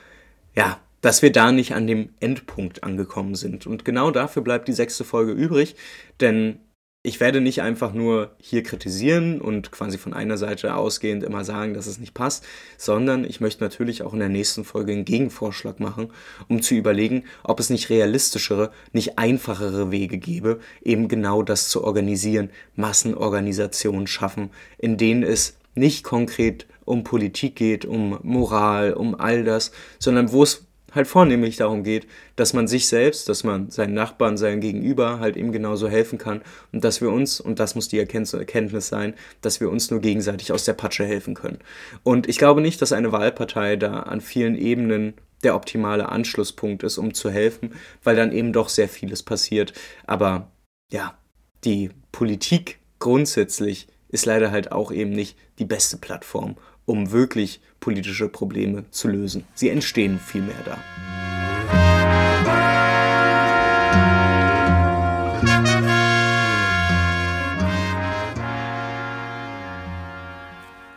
ja, 0.55 0.79
dass 1.01 1.21
wir 1.21 1.31
da 1.31 1.51
nicht 1.51 1.73
an 1.73 1.87
dem 1.87 2.09
Endpunkt 2.19 2.83
angekommen 2.83 3.35
sind. 3.35 3.67
Und 3.67 3.85
genau 3.85 4.11
dafür 4.11 4.43
bleibt 4.43 4.67
die 4.67 4.73
sechste 4.73 5.03
Folge 5.03 5.31
übrig, 5.31 5.75
denn 6.19 6.59
ich 7.03 7.19
werde 7.19 7.41
nicht 7.41 7.63
einfach 7.63 7.93
nur 7.93 8.35
hier 8.39 8.61
kritisieren 8.61 9.41
und 9.41 9.71
quasi 9.71 9.97
von 9.97 10.13
einer 10.13 10.37
Seite 10.37 10.75
ausgehend 10.75 11.23
immer 11.23 11.43
sagen, 11.43 11.73
dass 11.73 11.87
es 11.87 11.97
nicht 11.97 12.13
passt, 12.13 12.45
sondern 12.77 13.25
ich 13.25 13.41
möchte 13.41 13.63
natürlich 13.63 14.03
auch 14.03 14.13
in 14.13 14.19
der 14.19 14.29
nächsten 14.29 14.63
Folge 14.63 14.91
einen 14.91 15.05
Gegenvorschlag 15.05 15.79
machen, 15.79 16.11
um 16.47 16.61
zu 16.61 16.75
überlegen, 16.75 17.23
ob 17.43 17.59
es 17.59 17.71
nicht 17.71 17.89
realistischere, 17.89 18.71
nicht 18.93 19.17
einfachere 19.17 19.89
Wege 19.89 20.19
gäbe, 20.19 20.59
eben 20.83 21.07
genau 21.07 21.41
das 21.41 21.69
zu 21.69 21.83
organisieren, 21.83 22.51
Massenorganisationen 22.75 24.05
schaffen, 24.05 24.51
in 24.77 24.97
denen 24.97 25.23
es 25.23 25.57
nicht 25.73 26.03
konkret 26.03 26.67
um 26.85 27.03
Politik 27.03 27.55
geht, 27.55 27.85
um 27.85 28.19
Moral, 28.23 28.93
um 28.93 29.19
all 29.19 29.43
das, 29.43 29.71
sondern 29.99 30.31
wo 30.31 30.43
es 30.43 30.67
halt 30.93 31.07
vornehmlich 31.07 31.57
darum 31.57 31.83
geht, 31.83 32.07
dass 32.35 32.53
man 32.53 32.67
sich 32.67 32.87
selbst, 32.87 33.29
dass 33.29 33.43
man 33.43 33.69
seinen 33.69 33.93
Nachbarn, 33.93 34.37
seinen 34.37 34.61
Gegenüber 34.61 35.19
halt 35.19 35.37
eben 35.37 35.51
genauso 35.51 35.87
helfen 35.87 36.17
kann 36.17 36.41
und 36.71 36.83
dass 36.83 37.01
wir 37.01 37.09
uns, 37.09 37.39
und 37.39 37.59
das 37.59 37.75
muss 37.75 37.87
die 37.87 37.99
Erkenntnis 37.99 38.87
sein, 38.87 39.13
dass 39.41 39.61
wir 39.61 39.69
uns 39.69 39.89
nur 39.89 40.01
gegenseitig 40.01 40.51
aus 40.51 40.65
der 40.65 40.73
Patsche 40.73 41.05
helfen 41.05 41.33
können. 41.33 41.59
Und 42.03 42.27
ich 42.27 42.37
glaube 42.37 42.61
nicht, 42.61 42.81
dass 42.81 42.91
eine 42.91 43.11
Wahlpartei 43.11 43.77
da 43.77 44.01
an 44.01 44.21
vielen 44.21 44.55
Ebenen 44.55 45.13
der 45.43 45.55
optimale 45.55 46.09
Anschlusspunkt 46.09 46.83
ist, 46.83 46.97
um 46.97 47.13
zu 47.13 47.29
helfen, 47.29 47.73
weil 48.03 48.15
dann 48.15 48.31
eben 48.31 48.53
doch 48.53 48.69
sehr 48.69 48.89
vieles 48.89 49.23
passiert. 49.23 49.73
Aber 50.05 50.51
ja, 50.91 51.17
die 51.63 51.89
Politik 52.11 52.79
grundsätzlich 52.99 53.87
ist 54.09 54.25
leider 54.25 54.51
halt 54.51 54.71
auch 54.71 54.91
eben 54.91 55.11
nicht 55.11 55.37
die 55.57 55.65
beste 55.65 55.97
Plattform, 55.97 56.57
um 56.85 57.11
wirklich 57.11 57.61
politische 57.79 58.29
Probleme 58.29 58.85
zu 58.91 59.07
lösen. 59.07 59.45
Sie 59.53 59.69
entstehen 59.69 60.19
vielmehr 60.19 60.55
da. 60.65 60.77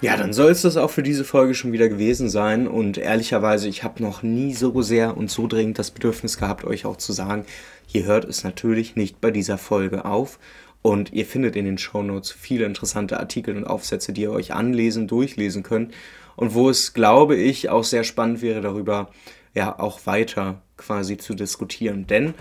Ja, 0.05 0.19
dann 0.19 0.35
soll 0.35 0.51
es 0.51 0.61
das 0.61 0.77
auch 0.77 0.91
für 0.91 1.03
diese 1.03 1.25
Folge 1.25 1.55
schon 1.55 1.73
wieder 1.73 1.89
gewesen 1.89 2.29
sein. 2.29 2.69
Und 2.69 2.99
ehrlicherweise, 2.99 3.69
ich 3.69 3.85
habe 3.85 4.03
noch 4.03 4.23
nie 4.23 4.53
so 4.53 4.83
sehr 4.83 5.17
und 5.17 5.31
so 5.31 5.47
dringend 5.47 5.79
das 5.79 5.91
Bedürfnis 5.93 6.37
gehabt, 6.37 6.65
euch 6.65 6.85
auch 6.85 6.99
zu 6.99 7.15
sagen, 7.15 7.47
hier 7.87 8.05
hört 8.05 8.27
es 8.27 8.45
natürlich 8.45 8.97
nicht 8.97 9.23
bei 9.23 9.31
dieser 9.31 9.57
Folge 9.57 10.05
auf. 10.05 10.39
Und 10.87 11.15
ihr 11.15 11.25
findet 11.25 11.57
in 11.57 11.65
den 11.65 11.79
Shownotes 11.79 12.31
viele 12.31 12.67
interessante 12.67 13.19
Artikel 13.19 13.57
und 13.57 13.65
Aufsätze, 13.65 14.13
die 14.13 14.21
ihr 14.21 14.31
euch 14.31 14.53
anlesen, 14.53 15.09
durchlesen 15.09 15.63
könnt. 15.63 15.95
Und 16.37 16.53
wo 16.53 16.69
es, 16.69 16.93
glaube 16.93 17.37
ich, 17.37 17.71
auch 17.71 17.85
sehr 17.85 18.05
spannend 18.05 18.43
wäre, 18.43 18.61
darüber 18.61 19.09
ja 19.55 19.79
auch 19.79 20.05
weiter 20.05 20.61
quasi 20.77 21.17
zu 21.17 21.35
diskutieren. 21.35 22.07
Denn 22.07 22.35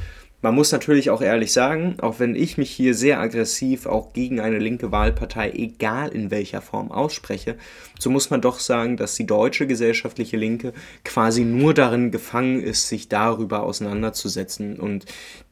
man 0.43 0.56
muss 0.56 0.73
natürlich 0.73 1.10
auch 1.10 1.21
ehrlich 1.21 1.53
sagen, 1.53 1.95
auch 2.01 2.19
wenn 2.19 2.36
ich 2.36 2.58
mich 2.58 2.69
hier 2.69 2.95
sehr 2.95 3.21
aggressiv 3.21 3.86
auch 3.86 4.12
gegen 4.12 4.41
eine 4.41 4.60
linke 4.60 4.91
Wahlpartei, 4.91 5.51
egal 5.51 6.10
in 6.10 6.32
welcher 6.32 6.62
Form, 6.62 6.91
ausspreche, 6.91 7.56
so 7.97 8.10
muss 8.10 8.29
man 8.29 8.41
doch 8.41 8.60
sagen, 8.60 8.97
dass 8.97 9.15
die 9.15 9.25
deutsche 9.25 9.67
gesellschaftliche 9.67 10.36
Linke 10.36 10.73
quasi 11.06 11.45
nur 11.45 11.73
darin 11.73 12.12
gefangen 12.12 12.62
ist, 12.62 12.89
sich 12.89 13.08
darüber 13.08 13.63
auseinanderzusetzen. 13.63 14.82
Und 14.82 15.06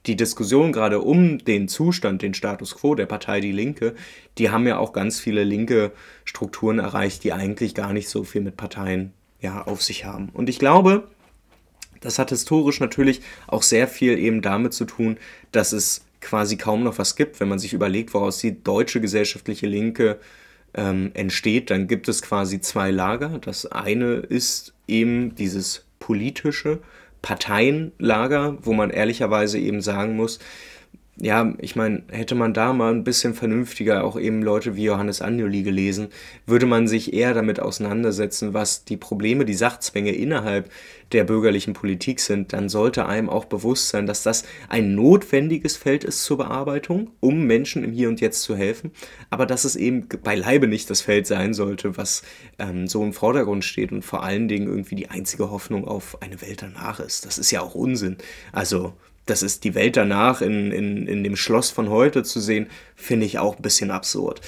die 0.07 0.17
Diskussion 0.17 0.73
gerade 0.73 0.99
um 0.99 1.37
den 1.37 1.69
Zustand, 1.69 2.21
den 2.21 2.33
Status 2.33 2.75
quo 2.75 2.93
der 2.93 3.05
Partei 3.05 3.39
Die 3.39 3.53
Linke, 3.53 3.95
die 4.37 4.49
haben 4.49 4.67
ja 4.67 4.77
auch 4.77 4.91
ganz 4.91 5.21
viele 5.21 5.45
linke 5.45 5.93
Strukturen 6.25 6.79
erreicht, 6.79 7.23
die 7.23 7.31
eigentlich 7.31 7.75
gar 7.75 7.93
nicht 7.93 8.09
so 8.09 8.25
viel 8.25 8.41
mit 8.41 8.57
Parteien 8.57 9.13
ja, 9.39 9.61
auf 9.61 9.81
sich 9.81 10.03
haben. 10.03 10.27
Und 10.33 10.49
ich 10.49 10.59
glaube, 10.59 11.07
das 12.01 12.19
hat 12.19 12.29
historisch 12.29 12.79
natürlich 12.79 13.21
auch 13.47 13.63
sehr 13.63 13.87
viel 13.87 14.17
eben 14.17 14.41
damit 14.41 14.73
zu 14.73 14.85
tun, 14.85 15.17
dass 15.51 15.71
es 15.71 16.03
quasi 16.19 16.57
kaum 16.57 16.83
noch 16.83 16.97
was 16.97 17.15
gibt, 17.15 17.39
wenn 17.39 17.47
man 17.47 17.59
sich 17.59 17.73
überlegt, 17.73 18.13
woraus 18.13 18.37
die 18.39 18.61
deutsche 18.63 19.01
gesellschaftliche 19.01 19.67
Linke 19.67 20.19
ähm, 20.73 21.11
entsteht, 21.13 21.69
dann 21.69 21.87
gibt 21.87 22.07
es 22.07 22.21
quasi 22.21 22.61
zwei 22.61 22.91
Lager. 22.91 23.39
Das 23.39 23.65
eine 23.65 24.15
ist 24.15 24.73
eben 24.87 25.35
dieses 25.35 25.85
politische 25.99 26.79
Parteienlager, 27.21 28.57
wo 28.61 28.73
man 28.73 28.89
ehrlicherweise 28.89 29.59
eben 29.59 29.81
sagen 29.81 30.15
muss, 30.15 30.39
ja, 31.17 31.53
ich 31.59 31.75
meine, 31.75 32.03
hätte 32.09 32.35
man 32.35 32.53
da 32.53 32.73
mal 32.73 32.91
ein 32.91 33.03
bisschen 33.03 33.33
vernünftiger 33.33 34.03
auch 34.03 34.17
eben 34.19 34.41
Leute 34.41 34.75
wie 34.75 34.85
Johannes 34.85 35.21
Anjoli 35.21 35.61
gelesen, 35.61 36.07
würde 36.45 36.65
man 36.65 36.87
sich 36.87 37.13
eher 37.13 37.33
damit 37.33 37.59
auseinandersetzen, 37.59 38.53
was 38.53 38.85
die 38.85 38.97
Probleme, 38.97 39.43
die 39.43 39.53
Sachzwänge 39.53 40.13
innerhalb 40.13 40.71
der 41.11 41.25
bürgerlichen 41.25 41.73
Politik 41.73 42.21
sind, 42.21 42.53
dann 42.53 42.69
sollte 42.69 43.05
einem 43.05 43.29
auch 43.29 43.45
bewusst 43.45 43.89
sein, 43.89 44.07
dass 44.07 44.23
das 44.23 44.45
ein 44.69 44.95
notwendiges 44.95 45.75
Feld 45.75 46.05
ist 46.05 46.23
zur 46.23 46.37
Bearbeitung, 46.37 47.11
um 47.19 47.43
Menschen 47.43 47.83
im 47.83 47.91
Hier 47.91 48.07
und 48.07 48.21
Jetzt 48.21 48.43
zu 48.43 48.55
helfen, 48.55 48.91
aber 49.29 49.45
dass 49.45 49.65
es 49.65 49.75
eben 49.75 50.07
beileibe 50.23 50.67
nicht 50.67 50.89
das 50.89 51.01
Feld 51.01 51.27
sein 51.27 51.53
sollte, 51.53 51.97
was 51.97 52.23
ähm, 52.57 52.87
so 52.87 53.03
im 53.03 53.11
Vordergrund 53.11 53.65
steht 53.65 53.91
und 53.91 54.03
vor 54.03 54.23
allen 54.23 54.47
Dingen 54.47 54.67
irgendwie 54.67 54.95
die 54.95 55.09
einzige 55.09 55.51
Hoffnung 55.51 55.85
auf 55.85 56.21
eine 56.21 56.41
Welt 56.41 56.61
danach 56.61 57.01
ist. 57.01 57.25
Das 57.25 57.37
ist 57.37 57.51
ja 57.51 57.61
auch 57.61 57.75
Unsinn. 57.75 58.15
Also 58.53 58.93
das 59.25 59.43
ist 59.43 59.63
die 59.63 59.75
Welt 59.75 59.97
danach 59.97 60.41
in, 60.41 60.71
in, 60.71 61.07
in 61.07 61.23
dem 61.23 61.35
Schloss 61.35 61.69
von 61.69 61.89
heute 61.89 62.23
zu 62.23 62.39
sehen, 62.39 62.67
finde 62.95 63.25
ich 63.25 63.39
auch 63.39 63.55
ein 63.55 63.61
bisschen 63.61 63.91
absurd. 63.91 64.41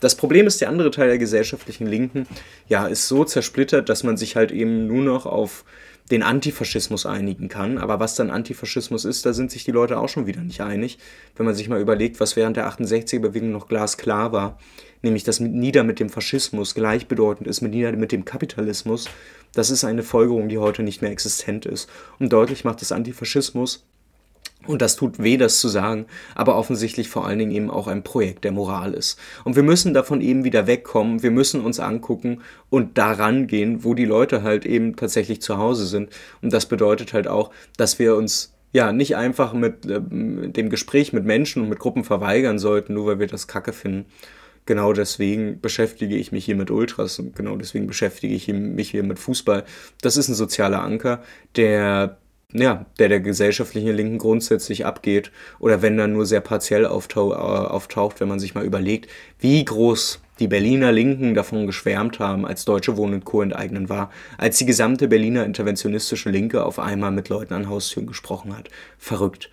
Das 0.00 0.14
Problem 0.14 0.46
ist, 0.46 0.60
der 0.60 0.68
andere 0.68 0.90
Teil 0.90 1.08
der 1.08 1.18
gesellschaftlichen 1.18 1.86
Linken, 1.86 2.26
ja, 2.68 2.86
ist 2.86 3.06
so 3.06 3.24
zersplittert, 3.24 3.88
dass 3.88 4.02
man 4.02 4.16
sich 4.16 4.36
halt 4.36 4.50
eben 4.50 4.86
nur 4.86 5.02
noch 5.02 5.26
auf 5.26 5.64
den 6.10 6.22
Antifaschismus 6.22 7.06
einigen 7.06 7.48
kann. 7.48 7.78
Aber 7.78 8.00
was 8.00 8.14
dann 8.14 8.30
Antifaschismus 8.30 9.04
ist, 9.04 9.26
da 9.26 9.32
sind 9.32 9.50
sich 9.50 9.64
die 9.64 9.70
Leute 9.70 9.98
auch 9.98 10.08
schon 10.08 10.26
wieder 10.26 10.40
nicht 10.40 10.60
einig. 10.60 10.98
Wenn 11.36 11.46
man 11.46 11.54
sich 11.54 11.68
mal 11.68 11.80
überlegt, 11.80 12.18
was 12.18 12.34
während 12.34 12.56
der 12.56 12.68
68er-Bewegung 12.68 13.52
noch 13.52 13.68
glasklar 13.68 14.32
war, 14.32 14.58
nämlich 15.02 15.24
dass 15.24 15.38
Nieder 15.38 15.84
mit 15.84 16.00
dem 16.00 16.08
Faschismus 16.08 16.74
gleichbedeutend 16.74 17.46
ist 17.46 17.60
mit 17.60 17.72
Nieder 17.72 17.92
mit 17.92 18.12
dem 18.12 18.24
Kapitalismus, 18.24 19.08
das 19.54 19.70
ist 19.70 19.84
eine 19.84 20.02
Folgerung, 20.02 20.48
die 20.48 20.58
heute 20.58 20.82
nicht 20.82 21.02
mehr 21.02 21.10
existent 21.10 21.66
ist. 21.66 21.88
Und 22.18 22.32
deutlich 22.32 22.64
macht 22.64 22.80
das 22.80 22.92
Antifaschismus 22.92 23.84
und 24.66 24.82
das 24.82 24.96
tut 24.96 25.22
weh, 25.22 25.36
das 25.36 25.58
zu 25.58 25.68
sagen, 25.68 26.06
aber 26.34 26.56
offensichtlich 26.56 27.08
vor 27.08 27.26
allen 27.26 27.38
Dingen 27.38 27.50
eben 27.50 27.70
auch 27.70 27.86
ein 27.86 28.02
Projekt 28.02 28.44
der 28.44 28.52
Moral 28.52 28.92
ist. 28.92 29.18
Und 29.44 29.56
wir 29.56 29.62
müssen 29.62 29.94
davon 29.94 30.20
eben 30.20 30.44
wieder 30.44 30.66
wegkommen, 30.66 31.22
wir 31.22 31.30
müssen 31.30 31.62
uns 31.62 31.80
angucken 31.80 32.42
und 32.68 32.98
daran 32.98 33.46
gehen, 33.46 33.84
wo 33.84 33.94
die 33.94 34.04
Leute 34.04 34.42
halt 34.42 34.66
eben 34.66 34.96
tatsächlich 34.96 35.40
zu 35.40 35.56
Hause 35.56 35.86
sind. 35.86 36.10
Und 36.42 36.52
das 36.52 36.66
bedeutet 36.66 37.12
halt 37.12 37.26
auch, 37.26 37.50
dass 37.76 37.98
wir 37.98 38.16
uns 38.16 38.54
ja 38.72 38.92
nicht 38.92 39.16
einfach 39.16 39.52
mit 39.52 39.86
äh, 39.86 40.00
dem 40.00 40.70
Gespräch 40.70 41.12
mit 41.12 41.24
Menschen 41.24 41.62
und 41.62 41.68
mit 41.68 41.78
Gruppen 41.78 42.04
verweigern 42.04 42.58
sollten, 42.58 42.94
nur 42.94 43.06
weil 43.06 43.18
wir 43.18 43.26
das 43.26 43.48
Kacke 43.48 43.72
finden. 43.72 44.06
Genau 44.66 44.92
deswegen 44.92 45.60
beschäftige 45.60 46.16
ich 46.16 46.32
mich 46.32 46.44
hier 46.44 46.54
mit 46.54 46.70
Ultras 46.70 47.18
und 47.18 47.34
genau 47.34 47.56
deswegen 47.56 47.86
beschäftige 47.86 48.34
ich 48.34 48.46
mich 48.46 48.90
hier 48.90 49.02
mit 49.02 49.18
Fußball. 49.18 49.64
Das 50.02 50.16
ist 50.16 50.28
ein 50.28 50.34
sozialer 50.34 50.82
Anker, 50.82 51.22
der 51.56 52.19
ja, 52.52 52.86
der 52.98 53.08
der 53.08 53.20
gesellschaftlichen 53.20 53.94
Linken 53.94 54.18
grundsätzlich 54.18 54.84
abgeht 54.84 55.30
oder 55.58 55.82
wenn 55.82 55.96
dann 55.96 56.12
nur 56.12 56.26
sehr 56.26 56.40
partiell 56.40 56.86
auftau 56.86 57.32
äh, 57.32 57.34
auftaucht, 57.34 58.20
wenn 58.20 58.28
man 58.28 58.40
sich 58.40 58.54
mal 58.54 58.64
überlegt, 58.64 59.08
wie 59.38 59.64
groß 59.64 60.20
die 60.40 60.48
Berliner 60.48 60.90
Linken 60.90 61.34
davon 61.34 61.66
geschwärmt 61.66 62.18
haben, 62.18 62.46
als 62.46 62.64
Deutsche 62.64 62.96
Wohnen 62.96 63.14
und 63.14 63.24
Co. 63.24 63.42
enteignen 63.42 63.88
war, 63.88 64.10
als 64.38 64.58
die 64.58 64.66
gesamte 64.66 65.06
Berliner 65.06 65.44
interventionistische 65.44 66.30
Linke 66.30 66.64
auf 66.64 66.78
einmal 66.78 67.10
mit 67.10 67.28
Leuten 67.28 67.54
an 67.54 67.68
Haustüren 67.68 68.06
gesprochen 68.06 68.56
hat. 68.56 68.68
Verrückt. 68.98 69.50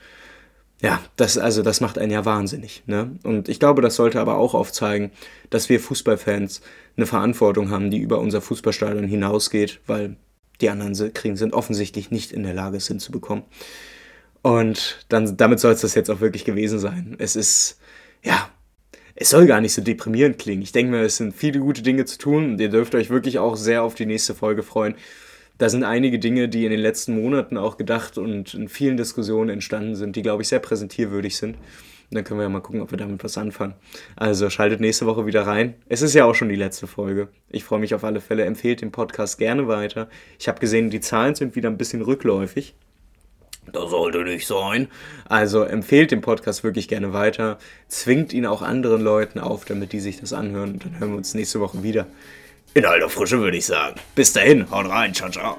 Ja, 0.82 1.02
das, 1.16 1.38
also 1.38 1.64
das 1.64 1.82
macht 1.82 1.98
einen 1.98 2.12
ja 2.12 2.24
wahnsinnig. 2.24 2.84
Ne? 2.86 3.12
Und 3.24 3.50
ich 3.50 3.60
glaube, 3.60 3.82
das 3.82 3.96
sollte 3.96 4.22
aber 4.22 4.38
auch 4.38 4.54
aufzeigen, 4.54 5.12
dass 5.50 5.70
wir 5.70 5.80
Fußballfans 5.80 6.62
eine 6.96 7.06
Verantwortung 7.06 7.70
haben, 7.72 7.90
die 7.92 7.98
über 7.98 8.20
unser 8.20 8.42
Fußballstadion 8.42 9.08
hinausgeht, 9.08 9.82
weil 9.88 10.16
die 10.62 10.70
anderen 10.70 11.14
kriegen, 11.14 11.38
sind 11.38 11.54
offensichtlich 11.54 12.12
nicht 12.12 12.32
in 12.32 12.44
der 12.44 12.54
Lage, 12.54 12.78
es 12.78 12.88
hinzubekommen. 12.88 13.44
Und 14.42 15.06
dann, 15.10 15.38
damit 15.38 15.60
soll 15.60 15.74
es 15.74 15.82
das 15.82 15.96
jetzt 15.96 16.10
auch 16.10 16.20
wirklich 16.20 16.46
gewesen 16.46 16.80
sein. 16.80 17.16
Es 17.20 17.36
ist, 17.36 17.80
ja, 18.24 18.50
es 19.16 19.32
soll 19.32 19.48
gar 19.48 19.62
nicht 19.62 19.74
so 19.74 19.82
deprimierend 19.82 20.38
klingen. 20.38 20.62
Ich 20.62 20.72
denke 20.72 20.92
mir, 20.92 21.02
es 21.02 21.18
sind 21.18 21.36
viele 21.36 21.60
gute 21.60 21.82
Dinge 21.82 22.06
zu 22.06 22.18
tun 22.18 22.52
und 22.52 22.62
ihr 22.62 22.70
dürft 22.70 22.96
euch 22.96 23.10
wirklich 23.10 23.40
auch 23.40 23.56
sehr 23.56 23.84
auf 23.84 23.96
die 23.96 24.06
nächste 24.06 24.36
Folge 24.36 24.64
freuen. 24.64 24.96
Da 25.58 25.70
sind 25.70 25.84
einige 25.84 26.20
Dinge, 26.20 26.50
die 26.50 26.66
in 26.66 26.72
den 26.72 26.80
letzten 26.80 27.20
Monaten 27.20 27.58
auch 27.58 27.78
gedacht 27.78 28.20
und 28.20 28.54
in 28.54 28.70
vielen 28.70 28.96
Diskussionen 28.96 29.50
entstanden 29.50 29.96
sind, 29.96 30.16
die, 30.16 30.22
glaube 30.22 30.44
ich, 30.44 30.50
sehr 30.50 30.60
präsentierwürdig 30.60 31.36
sind. 31.36 31.58
Und 32.10 32.16
dann 32.16 32.24
können 32.24 32.40
wir 32.40 32.44
ja 32.44 32.50
mal 32.50 32.62
gucken, 32.62 32.82
ob 32.82 32.92
wir 32.92 32.98
damit 32.98 33.24
was 33.24 33.38
anfangen. 33.38 33.74
Also 34.16 34.50
schaltet 34.50 34.80
nächste 34.80 35.06
Woche 35.06 35.26
wieder 35.26 35.46
rein. 35.46 35.76
Es 35.90 36.02
ist 36.02 36.14
ja 36.14 36.24
auch 36.24 36.36
schon 36.36 36.48
die 36.48 36.56
letzte 36.56 36.88
Folge. 36.88 37.28
Ich 37.50 37.66
freue 37.66 37.80
mich 37.80 37.94
auf 37.94 38.06
alle 38.06 38.22
Fälle. 38.22 38.46
Empfehlt 38.46 38.82
den 38.82 38.92
Podcast 38.92 39.38
gerne 39.38 39.68
weiter. 39.68 40.08
Ich 40.40 40.48
habe 40.48 40.60
gesehen, 40.60 40.90
die 40.90 41.02
Zahlen 41.02 41.36
sind 41.36 41.56
wieder 41.56 41.70
ein 41.70 41.78
bisschen 41.78 42.02
rückläufig. 42.02 42.76
Das 43.74 43.90
sollte 43.90 44.24
nicht 44.24 44.48
sein. 44.48 44.88
Also 45.28 45.64
empfehlt 45.64 46.12
den 46.12 46.22
Podcast 46.22 46.64
wirklich 46.64 46.88
gerne 46.88 47.12
weiter. 47.12 47.58
Zwingt 47.90 48.32
ihn 48.32 48.46
auch 48.46 48.62
anderen 48.62 49.02
Leuten 49.02 49.40
auf, 49.40 49.66
damit 49.66 49.92
die 49.92 50.00
sich 50.00 50.20
das 50.20 50.32
anhören. 50.32 50.74
Und 50.74 50.86
dann 50.86 51.00
hören 51.00 51.12
wir 51.12 51.18
uns 51.18 51.34
nächste 51.34 51.60
Woche 51.60 51.84
wieder. 51.84 52.08
In 52.74 52.86
alter 52.86 53.10
Frische 53.10 53.40
würde 53.40 53.58
ich 53.58 53.66
sagen. 53.66 54.00
Bis 54.16 54.34
dahin, 54.34 54.70
haut 54.72 54.88
rein, 54.88 55.14
ciao, 55.14 55.30
ciao. 55.30 55.58